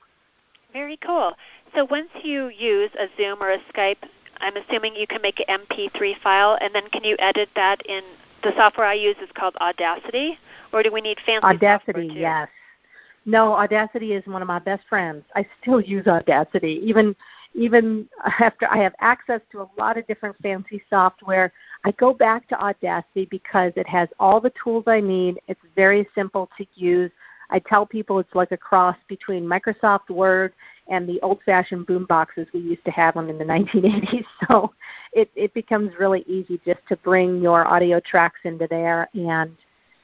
Very 0.72 0.96
cool. 0.96 1.32
So 1.74 1.84
once 1.84 2.08
you 2.22 2.48
use 2.48 2.90
a 2.98 3.06
Zoom 3.16 3.42
or 3.42 3.50
a 3.50 3.58
Skype, 3.72 4.02
I'm 4.38 4.56
assuming 4.56 4.96
you 4.96 5.06
can 5.06 5.22
make 5.22 5.40
an 5.40 5.60
MP3 5.60 6.20
file, 6.22 6.58
and 6.60 6.74
then 6.74 6.88
can 6.90 7.04
you 7.04 7.16
edit 7.18 7.48
that 7.54 7.84
in 7.86 8.02
the 8.42 8.52
software 8.56 8.86
I 8.86 8.94
use 8.94 9.16
is 9.22 9.28
called 9.34 9.56
Audacity, 9.60 10.38
or 10.72 10.82
do 10.82 10.92
we 10.92 11.00
need 11.00 11.18
fancy 11.24 11.44
Audacity, 11.44 11.92
software 11.92 12.08
too? 12.08 12.20
yes. 12.20 12.48
No, 13.24 13.52
Audacity 13.52 14.14
is 14.14 14.26
one 14.26 14.42
of 14.42 14.48
my 14.48 14.58
best 14.58 14.82
friends. 14.88 15.24
I 15.34 15.46
still 15.60 15.80
use 15.94 16.06
Audacity, 16.06 16.80
even 16.84 17.14
even 17.54 18.08
after 18.40 18.66
I 18.70 18.78
have 18.78 18.94
access 19.00 19.40
to 19.52 19.60
a 19.60 19.68
lot 19.78 19.98
of 19.98 20.06
different 20.06 20.36
fancy 20.42 20.82
software. 20.88 21.52
I 21.84 21.90
go 21.92 22.14
back 22.14 22.48
to 22.48 22.60
Audacity 22.60 23.26
because 23.30 23.72
it 23.76 23.86
has 23.88 24.08
all 24.18 24.40
the 24.40 24.52
tools 24.62 24.84
I 24.86 25.00
need. 25.00 25.38
It's 25.48 25.60
very 25.76 26.08
simple 26.14 26.48
to 26.56 26.66
use. 26.74 27.10
I 27.50 27.58
tell 27.58 27.84
people 27.84 28.18
it's 28.18 28.34
like 28.34 28.52
a 28.52 28.56
cross 28.56 28.96
between 29.08 29.44
Microsoft 29.44 30.08
Word 30.08 30.54
and 30.88 31.08
the 31.08 31.20
old-fashioned 31.20 31.86
boom 31.86 32.04
boxes 32.06 32.46
we 32.52 32.60
used 32.60 32.84
to 32.84 32.90
have 32.90 33.14
them 33.14 33.28
in 33.28 33.38
the 33.38 33.44
1980s. 33.44 34.24
So 34.48 34.72
it, 35.12 35.30
it 35.36 35.54
becomes 35.54 35.92
really 35.98 36.24
easy 36.26 36.60
just 36.64 36.80
to 36.88 36.96
bring 36.96 37.40
your 37.40 37.66
audio 37.66 38.00
tracks 38.00 38.40
into 38.44 38.66
there 38.68 39.08
and 39.14 39.56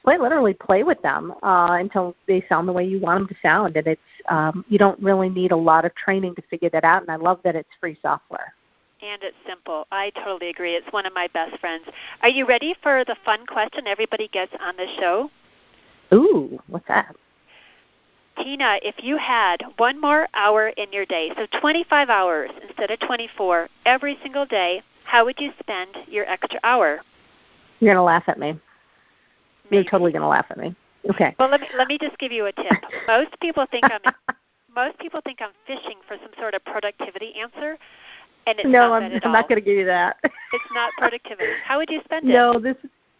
quite 0.03 0.21
literally 0.21 0.53
play 0.53 0.83
with 0.83 1.01
them 1.01 1.33
uh, 1.43 1.77
until 1.79 2.15
they 2.27 2.43
sound 2.47 2.67
the 2.67 2.71
way 2.71 2.85
you 2.85 2.99
want 2.99 3.19
them 3.19 3.27
to 3.27 3.35
sound. 3.41 3.75
And 3.75 3.85
it's 3.85 4.01
um, 4.29 4.65
you 4.69 4.77
don't 4.77 4.99
really 5.01 5.29
need 5.29 5.51
a 5.51 5.57
lot 5.57 5.85
of 5.85 5.93
training 5.95 6.35
to 6.35 6.41
figure 6.49 6.69
that 6.71 6.83
out. 6.83 7.01
And 7.01 7.11
I 7.11 7.15
love 7.17 7.39
that 7.43 7.55
it's 7.55 7.69
free 7.79 7.97
software. 8.01 8.53
And 9.01 9.21
it's 9.23 9.37
simple. 9.47 9.87
I 9.91 10.11
totally 10.11 10.49
agree. 10.49 10.75
It's 10.75 10.91
one 10.91 11.05
of 11.05 11.13
my 11.13 11.27
best 11.33 11.59
friends. 11.59 11.85
Are 12.21 12.29
you 12.29 12.45
ready 12.45 12.75
for 12.81 13.03
the 13.05 13.15
fun 13.23 13.45
question 13.45 13.87
everybody 13.87 14.27
gets 14.27 14.51
on 14.59 14.75
the 14.77 14.87
show? 14.99 15.29
Ooh, 16.13 16.59
what's 16.67 16.87
that? 16.87 17.15
Tina, 18.39 18.79
if 18.81 18.95
you 19.03 19.17
had 19.17 19.63
one 19.77 19.99
more 19.99 20.27
hour 20.33 20.69
in 20.69 20.91
your 20.93 21.05
day, 21.05 21.31
so 21.35 21.45
25 21.59 22.09
hours 22.09 22.49
instead 22.67 22.89
of 22.91 22.99
24 22.99 23.67
every 23.85 24.17
single 24.23 24.45
day, 24.45 24.81
how 25.03 25.25
would 25.25 25.39
you 25.39 25.51
spend 25.59 25.89
your 26.07 26.25
extra 26.25 26.59
hour? 26.63 27.01
You're 27.79 27.93
going 27.93 28.01
to 28.01 28.03
laugh 28.03 28.23
at 28.27 28.39
me. 28.39 28.59
Maybe. 29.65 29.75
You're 29.75 29.83
totally 29.91 30.11
going 30.11 30.21
to 30.21 30.27
laugh 30.27 30.45
at 30.49 30.57
me. 30.57 30.75
Okay. 31.09 31.35
Well, 31.39 31.49
let 31.49 31.61
me 31.61 31.67
let 31.77 31.87
me 31.87 31.97
just 31.99 32.17
give 32.17 32.31
you 32.31 32.45
a 32.47 32.51
tip. 32.51 32.73
Most 33.07 33.39
people 33.39 33.65
think 33.71 33.85
I'm 33.85 34.13
most 34.75 34.99
people 34.99 35.21
think 35.23 35.39
I'm 35.41 35.51
fishing 35.65 35.97
for 36.07 36.17
some 36.21 36.31
sort 36.37 36.53
of 36.53 36.63
productivity 36.65 37.33
answer, 37.41 37.77
and 38.45 38.59
it's 38.59 38.65
no, 38.65 38.89
not 38.89 39.03
I'm, 39.03 39.19
I'm 39.23 39.31
not 39.31 39.49
going 39.49 39.59
to 39.59 39.65
give 39.65 39.77
you 39.77 39.85
that. 39.85 40.17
It's 40.51 40.73
not 40.73 40.91
productivity. 40.97 41.51
How 41.63 41.77
would 41.77 41.91
you 41.91 42.01
spend 42.05 42.27
it? 42.27 42.33
no, 42.33 42.59
this 42.59 42.75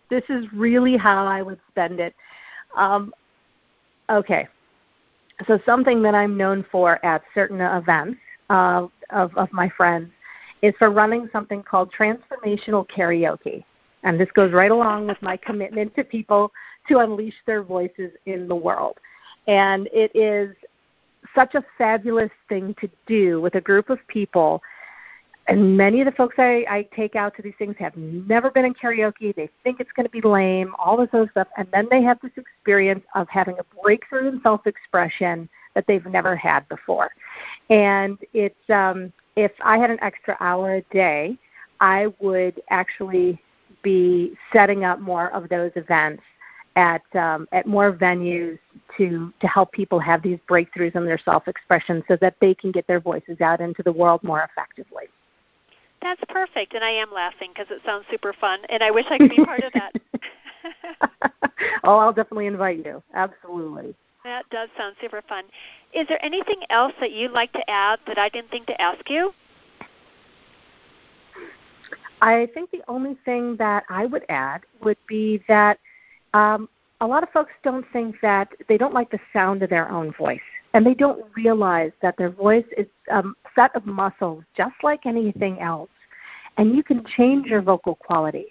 this 0.09 0.23
is 0.29 0.45
really 0.51 0.97
how 0.97 1.27
I 1.27 1.43
would 1.43 1.59
spend 1.69 1.99
it. 1.99 2.15
Um, 2.75 3.13
okay, 4.09 4.47
so 5.47 5.59
something 5.65 6.01
that 6.03 6.15
I'm 6.15 6.37
known 6.37 6.65
for 6.71 7.03
at 7.05 7.23
certain 7.33 7.61
events 7.61 8.19
uh, 8.49 8.87
of 9.09 9.35
of 9.35 9.51
my 9.51 9.69
friends 9.69 10.11
is 10.61 10.73
for 10.77 10.89
running 10.89 11.29
something 11.31 11.63
called 11.63 11.91
transformational 11.97 12.87
karaoke, 12.89 13.63
and 14.03 14.19
this 14.19 14.29
goes 14.33 14.51
right 14.51 14.71
along 14.71 15.07
with 15.07 15.21
my 15.21 15.37
commitment 15.37 15.95
to 15.95 16.03
people 16.03 16.51
to 16.87 16.99
unleash 16.99 17.35
their 17.45 17.63
voices 17.63 18.11
in 18.25 18.47
the 18.47 18.55
world. 18.55 18.97
And 19.47 19.87
it 19.93 20.11
is 20.15 20.55
such 21.35 21.55
a 21.55 21.63
fabulous 21.77 22.31
thing 22.47 22.75
to 22.81 22.89
do 23.07 23.41
with 23.41 23.55
a 23.55 23.61
group 23.61 23.89
of 23.89 23.99
people. 24.07 24.61
And 25.49 25.75
many 25.75 25.99
of 25.99 26.05
the 26.05 26.11
folks 26.11 26.35
I, 26.37 26.63
I 26.69 26.87
take 26.95 27.15
out 27.15 27.35
to 27.37 27.41
these 27.41 27.55
things 27.57 27.75
have 27.79 27.97
never 27.97 28.51
been 28.51 28.65
in 28.65 28.75
karaoke. 28.75 29.35
They 29.35 29.49
think 29.63 29.79
it's 29.79 29.91
going 29.95 30.05
to 30.05 30.11
be 30.11 30.21
lame, 30.21 30.75
all 30.77 30.95
this 30.95 31.09
other 31.11 31.27
stuff. 31.31 31.47
And 31.57 31.67
then 31.73 31.87
they 31.89 32.03
have 32.03 32.19
this 32.21 32.31
experience 32.37 33.03
of 33.15 33.27
having 33.29 33.57
a 33.57 33.81
breakthrough 33.81 34.27
in 34.27 34.41
self 34.43 34.67
expression 34.67 35.49
that 35.73 35.85
they've 35.87 36.05
never 36.05 36.35
had 36.35 36.69
before. 36.69 37.09
And 37.71 38.19
it's, 38.31 38.69
um, 38.69 39.11
if 39.35 39.51
I 39.63 39.79
had 39.79 39.89
an 39.89 39.97
extra 40.03 40.37
hour 40.39 40.75
a 40.75 40.81
day, 40.93 41.35
I 41.79 42.13
would 42.19 42.61
actually 42.69 43.41
be 43.81 44.37
setting 44.53 44.83
up 44.85 44.99
more 44.99 45.31
of 45.31 45.49
those 45.49 45.71
events 45.75 46.21
at 46.75 47.01
um, 47.15 47.47
at 47.51 47.65
more 47.65 47.91
venues 47.91 48.59
to 48.97 49.33
to 49.39 49.47
help 49.47 49.71
people 49.71 49.99
have 49.99 50.21
these 50.21 50.37
breakthroughs 50.47 50.95
in 50.95 51.05
their 51.05 51.17
self 51.17 51.47
expression 51.47 52.03
so 52.07 52.17
that 52.21 52.35
they 52.39 52.53
can 52.53 52.71
get 52.71 52.85
their 52.85 52.99
voices 52.99 53.41
out 53.41 53.61
into 53.61 53.81
the 53.81 53.91
world 53.91 54.21
more 54.21 54.47
effectively. 54.51 55.05
That's 56.01 56.21
perfect, 56.29 56.73
and 56.73 56.83
I 56.83 56.91
am 56.91 57.11
laughing 57.11 57.51
because 57.53 57.67
it 57.69 57.81
sounds 57.85 58.05
super 58.09 58.33
fun, 58.33 58.59
and 58.69 58.81
I 58.81 58.91
wish 58.91 59.05
I 59.09 59.17
could 59.17 59.29
be 59.29 59.43
part 59.43 59.63
of 59.63 59.73
that. 59.73 59.93
oh, 61.83 61.97
I'll 61.97 62.13
definitely 62.13 62.47
invite 62.47 62.85
you. 62.85 63.03
Absolutely. 63.13 63.93
That 64.23 64.49
does 64.49 64.69
sound 64.77 64.95
super 65.01 65.21
fun. 65.27 65.45
Is 65.93 66.07
there 66.07 66.23
anything 66.23 66.61
else 66.69 66.93
that 66.99 67.11
you'd 67.11 67.31
like 67.31 67.51
to 67.53 67.69
add 67.69 67.99
that 68.07 68.17
I 68.17 68.29
didn't 68.29 68.51
think 68.51 68.67
to 68.67 68.81
ask 68.81 69.09
you? 69.09 69.33
I 72.21 72.49
think 72.53 72.71
the 72.71 72.81
only 72.87 73.17
thing 73.23 73.55
that 73.57 73.83
I 73.89 74.05
would 74.05 74.25
add 74.29 74.61
would 74.83 74.97
be 75.07 75.41
that 75.47 75.79
um, 76.33 76.67
a 77.01 77.07
lot 77.07 77.23
of 77.23 77.29
folks 77.29 77.51
don't 77.63 77.85
think 77.93 78.17
that 78.21 78.49
they 78.67 78.77
don't 78.77 78.93
like 78.93 79.09
the 79.09 79.19
sound 79.31 79.63
of 79.63 79.69
their 79.69 79.89
own 79.89 80.13
voice, 80.13 80.39
and 80.73 80.85
they 80.85 80.93
don't 80.93 81.25
realize 81.35 81.91
that 82.01 82.17
their 82.17 82.29
voice 82.29 82.65
is 82.77 82.87
a 83.11 83.23
set 83.55 83.75
of 83.75 83.85
muscles 83.85 84.43
just 84.55 84.75
like 84.83 85.05
anything 85.05 85.59
else, 85.59 85.89
and 86.57 86.75
you 86.75 86.83
can 86.83 87.03
change 87.05 87.47
your 87.47 87.61
vocal 87.61 87.95
quality. 87.95 88.47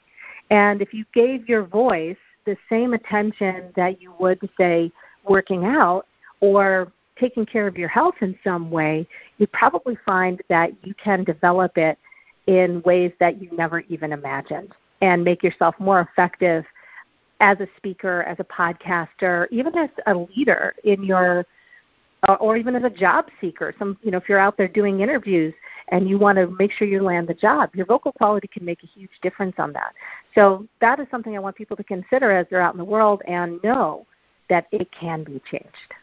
And 0.50 0.80
if 0.80 0.94
you 0.94 1.04
gave 1.12 1.48
your 1.48 1.64
voice 1.64 2.16
the 2.44 2.56
same 2.68 2.94
attention 2.94 3.72
that 3.76 4.00
you 4.00 4.12
would, 4.18 4.38
say, 4.58 4.90
working 5.28 5.64
out 5.64 6.06
or 6.40 6.90
taking 7.18 7.44
care 7.44 7.66
of 7.66 7.76
your 7.76 7.88
health 7.88 8.14
in 8.20 8.38
some 8.42 8.70
way, 8.70 9.06
you'd 9.38 9.52
probably 9.52 9.98
find 10.06 10.40
that 10.48 10.70
you 10.84 10.94
can 10.94 11.24
develop 11.24 11.76
it 11.76 11.98
in 12.46 12.80
ways 12.82 13.12
that 13.20 13.42
you 13.42 13.50
never 13.52 13.80
even 13.88 14.12
imagined 14.12 14.72
and 15.02 15.22
make 15.22 15.42
yourself 15.42 15.74
more 15.78 16.00
effective 16.00 16.64
as 17.40 17.60
a 17.60 17.68
speaker, 17.76 18.22
as 18.22 18.38
a 18.40 18.44
podcaster, 18.44 19.46
even 19.50 19.76
as 19.76 19.90
a 20.06 20.14
leader 20.14 20.74
in 20.84 21.04
your 21.04 21.44
uh, 22.28 22.34
or 22.34 22.56
even 22.56 22.76
as 22.76 22.84
a 22.84 22.90
job 22.90 23.26
seeker. 23.40 23.74
Some, 23.78 23.98
you 24.02 24.10
know, 24.10 24.18
if 24.18 24.28
you're 24.28 24.38
out 24.38 24.56
there 24.56 24.68
doing 24.68 25.00
interviews 25.00 25.54
and 25.88 26.08
you 26.08 26.18
want 26.18 26.36
to 26.36 26.46
make 26.58 26.70
sure 26.72 26.86
you 26.86 27.02
land 27.02 27.26
the 27.26 27.34
job, 27.34 27.74
your 27.74 27.86
vocal 27.86 28.12
quality 28.12 28.46
can 28.48 28.64
make 28.64 28.82
a 28.84 28.86
huge 28.86 29.10
difference 29.22 29.54
on 29.58 29.72
that. 29.72 29.94
So 30.34 30.66
that 30.80 31.00
is 31.00 31.06
something 31.10 31.34
I 31.34 31.40
want 31.40 31.56
people 31.56 31.76
to 31.76 31.84
consider 31.84 32.30
as 32.30 32.46
they're 32.50 32.60
out 32.60 32.74
in 32.74 32.78
the 32.78 32.84
world 32.84 33.22
and 33.26 33.58
know 33.64 34.06
that 34.50 34.66
it 34.70 34.88
can 34.92 35.24
be 35.24 35.40
changed. 35.50 35.94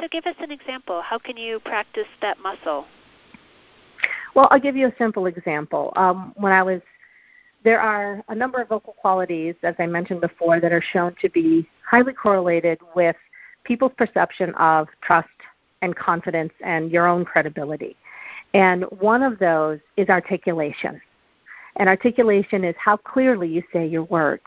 So 0.00 0.08
give 0.10 0.26
us 0.26 0.36
an 0.40 0.50
example. 0.50 1.00
How 1.02 1.18
can 1.18 1.36
you 1.36 1.60
practice 1.60 2.06
that 2.20 2.38
muscle? 2.40 2.86
Well, 4.34 4.48
I'll 4.50 4.60
give 4.60 4.76
you 4.76 4.88
a 4.88 4.92
simple 4.98 5.26
example. 5.26 5.92
Um, 5.96 6.32
when 6.36 6.52
I 6.52 6.62
was 6.62 6.80
there 7.64 7.80
are 7.80 8.22
a 8.28 8.34
number 8.34 8.62
of 8.62 8.68
vocal 8.68 8.92
qualities, 8.92 9.56
as 9.64 9.74
I 9.80 9.86
mentioned 9.86 10.20
before, 10.20 10.60
that 10.60 10.70
are 10.72 10.82
shown 10.92 11.16
to 11.20 11.28
be 11.28 11.68
highly 11.84 12.12
correlated 12.12 12.78
with 12.94 13.16
people's 13.68 13.92
perception 13.98 14.54
of 14.54 14.88
trust 15.02 15.28
and 15.82 15.94
confidence 15.94 16.52
and 16.64 16.90
your 16.90 17.06
own 17.06 17.24
credibility. 17.24 17.94
And 18.54 18.84
one 18.84 19.22
of 19.22 19.38
those 19.38 19.78
is 19.98 20.08
articulation. 20.08 21.00
And 21.76 21.88
articulation 21.88 22.64
is 22.64 22.74
how 22.78 22.96
clearly 22.96 23.48
you 23.48 23.62
say 23.72 23.86
your 23.86 24.04
words. 24.04 24.42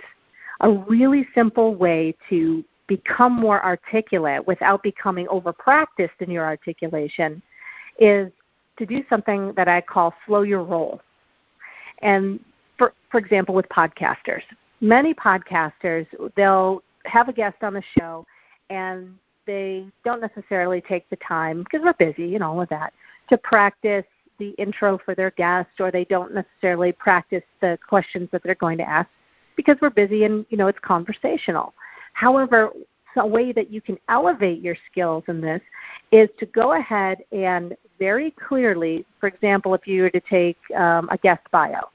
A 0.62 0.72
really 0.72 1.26
simple 1.34 1.76
way 1.76 2.16
to 2.30 2.66
become 2.88 3.34
more 3.34 3.64
articulate 3.64 4.46
without 4.48 4.84
becoming 4.84 5.28
over 5.30 5.54
practiced 5.54 6.16
in 6.20 6.30
your 6.30 6.44
articulation 6.44 7.42
is 8.00 8.32
to 8.78 8.86
do 8.86 9.04
something 9.08 9.54
that 9.56 9.68
I 9.68 9.82
call 9.82 10.14
slow 10.26 10.42
your 10.42 10.64
roll. 10.64 11.00
And 12.00 12.40
for, 12.78 12.94
for 13.12 13.20
example, 13.20 13.54
with 13.54 13.70
podcasters. 13.70 14.42
Many 14.82 15.14
podcasters, 15.14 16.08
they'll 16.36 16.82
have 17.06 17.30
a 17.30 17.34
guest 17.34 17.58
on 17.62 17.76
the 17.76 17.84
show 17.98 18.26
and 18.72 19.14
they 19.46 19.86
don't 20.06 20.22
necessarily 20.22 20.82
take 20.82 21.10
the 21.10 21.18
time, 21.18 21.64
because 21.64 21.82
we're 21.84 21.94
busy 21.94 22.36
and 22.36 22.44
all 22.44 22.62
of 22.62 22.70
that, 22.70 22.94
to 23.30 23.38
practice 23.38 24.06
the 24.40 24.50
intro 24.52 24.98
for 25.04 25.14
their 25.14 25.32
guest 25.32 25.70
or 25.80 25.92
they 25.92 26.06
don't 26.06 26.34
necessarily 26.34 26.92
practice 26.92 27.44
the 27.60 27.78
questions 27.88 28.28
that 28.32 28.42
they're 28.44 28.56
going 28.56 28.78
to 28.78 28.90
ask 28.90 29.10
because 29.56 29.76
we're 29.82 29.92
busy 29.92 30.24
and 30.24 30.46
you 30.50 30.58
know 30.58 30.68
it's 30.68 30.80
conversational. 30.80 31.74
However, 32.14 32.72
a 33.18 33.28
way 33.28 33.52
that 33.52 33.70
you 33.70 33.82
can 33.82 33.98
elevate 34.10 34.62
your 34.62 34.76
skills 34.90 35.24
in 35.28 35.42
this 35.42 35.62
is 36.12 36.30
to 36.40 36.46
go 36.48 36.74
ahead 36.74 37.20
and 37.32 37.76
very 38.00 38.32
clearly, 38.32 39.06
for 39.20 39.28
example, 39.28 39.76
if 39.76 39.86
you 39.86 40.04
were 40.04 40.10
to 40.10 40.22
take 40.22 40.58
um, 40.76 41.08
a 41.12 41.18
guest 41.18 41.42
bio, 41.52 41.91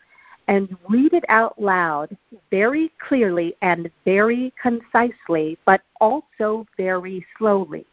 and 0.48 0.76
read 0.88 1.12
it 1.12 1.24
out 1.28 1.60
loud 1.60 2.16
very 2.50 2.90
clearly 3.06 3.56
and 3.62 3.90
very 4.04 4.52
concisely, 4.60 5.58
but 5.64 5.82
also 6.00 6.66
very 6.76 7.24
slowly. 7.36 7.84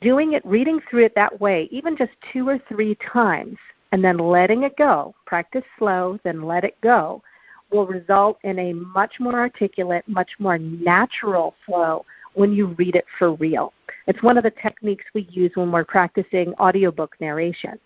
Doing 0.00 0.34
it, 0.34 0.46
reading 0.46 0.80
through 0.88 1.04
it 1.04 1.14
that 1.16 1.40
way, 1.40 1.68
even 1.70 1.96
just 1.96 2.12
two 2.32 2.48
or 2.48 2.58
three 2.68 2.96
times, 2.96 3.56
and 3.92 4.02
then 4.04 4.18
letting 4.18 4.62
it 4.62 4.76
go, 4.76 5.14
practice 5.26 5.64
slow, 5.78 6.18
then 6.24 6.42
let 6.42 6.64
it 6.64 6.80
go, 6.82 7.22
will 7.70 7.86
result 7.86 8.38
in 8.44 8.58
a 8.58 8.72
much 8.72 9.14
more 9.18 9.38
articulate, 9.38 10.04
much 10.06 10.30
more 10.38 10.58
natural 10.58 11.54
flow 11.66 12.04
when 12.34 12.52
you 12.52 12.68
read 12.78 12.96
it 12.96 13.04
for 13.18 13.34
real. 13.34 13.72
It's 14.06 14.22
one 14.22 14.38
of 14.38 14.44
the 14.44 14.52
techniques 14.62 15.04
we 15.14 15.28
use 15.30 15.50
when 15.54 15.72
we're 15.72 15.84
practicing 15.84 16.54
audiobook 16.54 17.16
narration. 17.20 17.78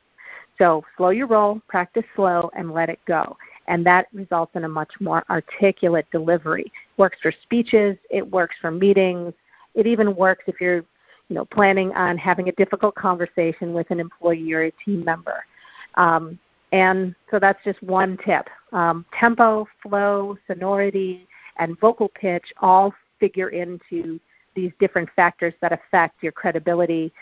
So 0.62 0.84
slow 0.96 1.10
your 1.10 1.26
roll, 1.26 1.60
practice 1.66 2.04
slow, 2.14 2.48
and 2.56 2.72
let 2.72 2.88
it 2.88 3.00
go. 3.04 3.36
And 3.66 3.84
that 3.84 4.06
results 4.12 4.52
in 4.54 4.62
a 4.62 4.68
much 4.68 4.92
more 5.00 5.24
articulate 5.28 6.06
delivery. 6.12 6.70
Works 6.98 7.18
for 7.20 7.32
speeches, 7.42 7.96
it 8.10 8.30
works 8.30 8.54
for 8.60 8.70
meetings, 8.70 9.34
it 9.74 9.88
even 9.88 10.14
works 10.14 10.44
if 10.46 10.60
you're 10.60 10.84
you 11.28 11.34
know, 11.34 11.44
planning 11.46 11.92
on 11.94 12.16
having 12.16 12.48
a 12.48 12.52
difficult 12.52 12.94
conversation 12.94 13.72
with 13.72 13.90
an 13.90 13.98
employee 13.98 14.52
or 14.52 14.66
a 14.66 14.72
team 14.84 15.04
member. 15.04 15.44
Um, 15.96 16.38
and 16.70 17.16
so 17.28 17.40
that's 17.40 17.58
just 17.64 17.82
one 17.82 18.16
tip. 18.24 18.48
Um, 18.72 19.04
tempo, 19.18 19.66
flow, 19.82 20.38
sonority, 20.46 21.26
and 21.58 21.76
vocal 21.80 22.08
pitch 22.08 22.52
all 22.60 22.94
figure 23.18 23.48
into 23.48 24.20
these 24.54 24.70
different 24.78 25.08
factors 25.16 25.54
that 25.60 25.72
affect 25.72 26.22
your 26.22 26.32
credibility, 26.32 27.12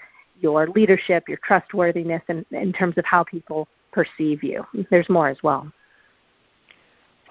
your 0.41 0.69
leadership, 0.69 1.29
your 1.29 1.39
trustworthiness, 1.45 2.23
and 2.29 2.45
in 2.51 2.73
terms 2.73 2.97
of 2.97 3.05
how 3.05 3.25
people 3.25 3.69
perceive 3.93 4.43
you. 4.43 4.65
There's 4.91 5.09
more 5.09 5.29
as 5.29 5.39
well. 5.43 5.71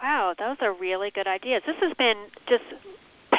Wow, 0.01 0.33
those 0.37 0.57
are 0.61 0.73
really 0.73 1.11
good 1.11 1.27
ideas. 1.27 1.61
This 1.65 1.75
has 1.81 1.93
been 1.95 2.17
just 2.47 2.63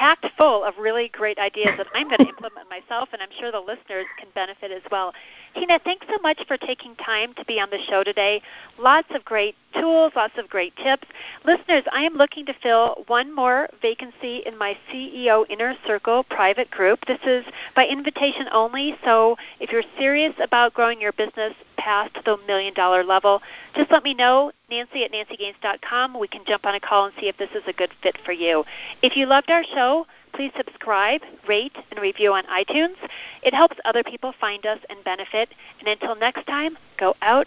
packed 0.01 0.25
full 0.39 0.65
of 0.65 0.73
really 0.79 1.11
great 1.13 1.39
ideas 1.39 1.69
that 1.77 1.87
I'm 1.95 2.09
going 2.09 2.21
to 2.21 2.29
implement 2.29 2.71
myself, 2.71 3.11
and 3.13 3.21
I'm 3.21 3.29
sure 3.39 3.53
the 3.53 3.61
listeners 3.61 4.07
can 4.19 4.29
benefit 4.35 4.71
as 4.73 4.81
well. 4.91 5.13
Tina, 5.55 5.79
thanks 5.85 6.07
so 6.09 6.17
much 6.23 6.41
for 6.49 6.57
taking 6.57 6.97
time 6.97 7.35
to 7.35 7.45
be 7.45 7.61
on 7.61 7.69
the 7.69 7.79
show 7.87 8.03
today. 8.03 8.41
Lots 8.79 9.09
of 9.15 9.23
great 9.27 9.57
tools, 9.79 10.13
lots 10.17 10.33
of 10.39 10.49
great 10.49 10.75
tips. 10.77 11.07
Listeners, 11.45 11.85
I 11.93 12.05
am 12.05 12.15
looking 12.15 12.47
to 12.47 12.55
fill 12.63 13.05
one 13.09 13.35
more 13.35 13.69
vacancy 13.83 14.39
in 14.47 14.57
my 14.57 14.75
CEO 14.91 15.45
Inner 15.51 15.75
Circle 15.87 16.25
private 16.31 16.71
group. 16.71 17.01
This 17.07 17.21
is 17.27 17.45
by 17.77 17.87
invitation 17.87 18.47
only, 18.53 18.97
so 19.05 19.37
if 19.61 19.71
you're 19.71 19.83
serious 19.99 20.35
about 20.43 20.73
growing 20.73 20.99
your 20.99 21.13
business 21.13 21.53
past 21.81 22.12
the 22.25 22.37
million 22.47 22.75
dollar 22.75 23.03
level, 23.03 23.40
just 23.75 23.90
let 23.90 24.05
me 24.05 24.14
know, 24.14 24.53
Nancy 24.71 25.05
at 25.05 25.12
nancygaines.com. 25.12 26.19
We 26.19 26.29
can 26.29 26.45
jump 26.47 26.66
on 26.66 26.75
a 26.75 26.81
call 26.81 27.07
and 27.07 27.14
see 27.19 27.29
if 27.29 27.37
this 27.38 27.51
is 27.55 27.62
a 27.66 27.73
good 27.73 27.90
fit 28.03 28.16
for 28.25 28.33
you. 28.33 28.64
If 29.03 29.16
you 29.16 29.27
loved 29.27 29.51
our 29.51 29.64
show, 29.64 30.07
please 30.35 30.53
subscribe, 30.57 31.23
rate, 31.49 31.77
and 31.90 32.01
review 32.01 32.33
on 32.35 32.45
iTunes. 32.45 32.97
It 33.43 33.55
helps 33.55 33.77
other 33.85 34.05
people 34.05 34.35
find 34.38 34.64
us 34.66 34.79
and 34.90 35.03
benefit. 35.05 35.49
And 35.79 35.88
until 35.88 36.14
next 36.14 36.47
time, 36.47 36.77
go 36.99 37.14
out 37.23 37.47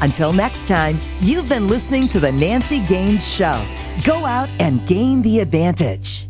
Until 0.00 0.32
next 0.32 0.68
time, 0.68 0.98
you've 1.20 1.48
been 1.48 1.68
listening 1.68 2.08
to 2.08 2.20
The 2.20 2.32
Nancy 2.32 2.80
Gaines 2.80 3.26
Show. 3.26 3.64
Go 4.04 4.26
out 4.26 4.48
and 4.58 4.86
gain 4.86 5.22
the 5.22 5.40
advantage. 5.40 6.25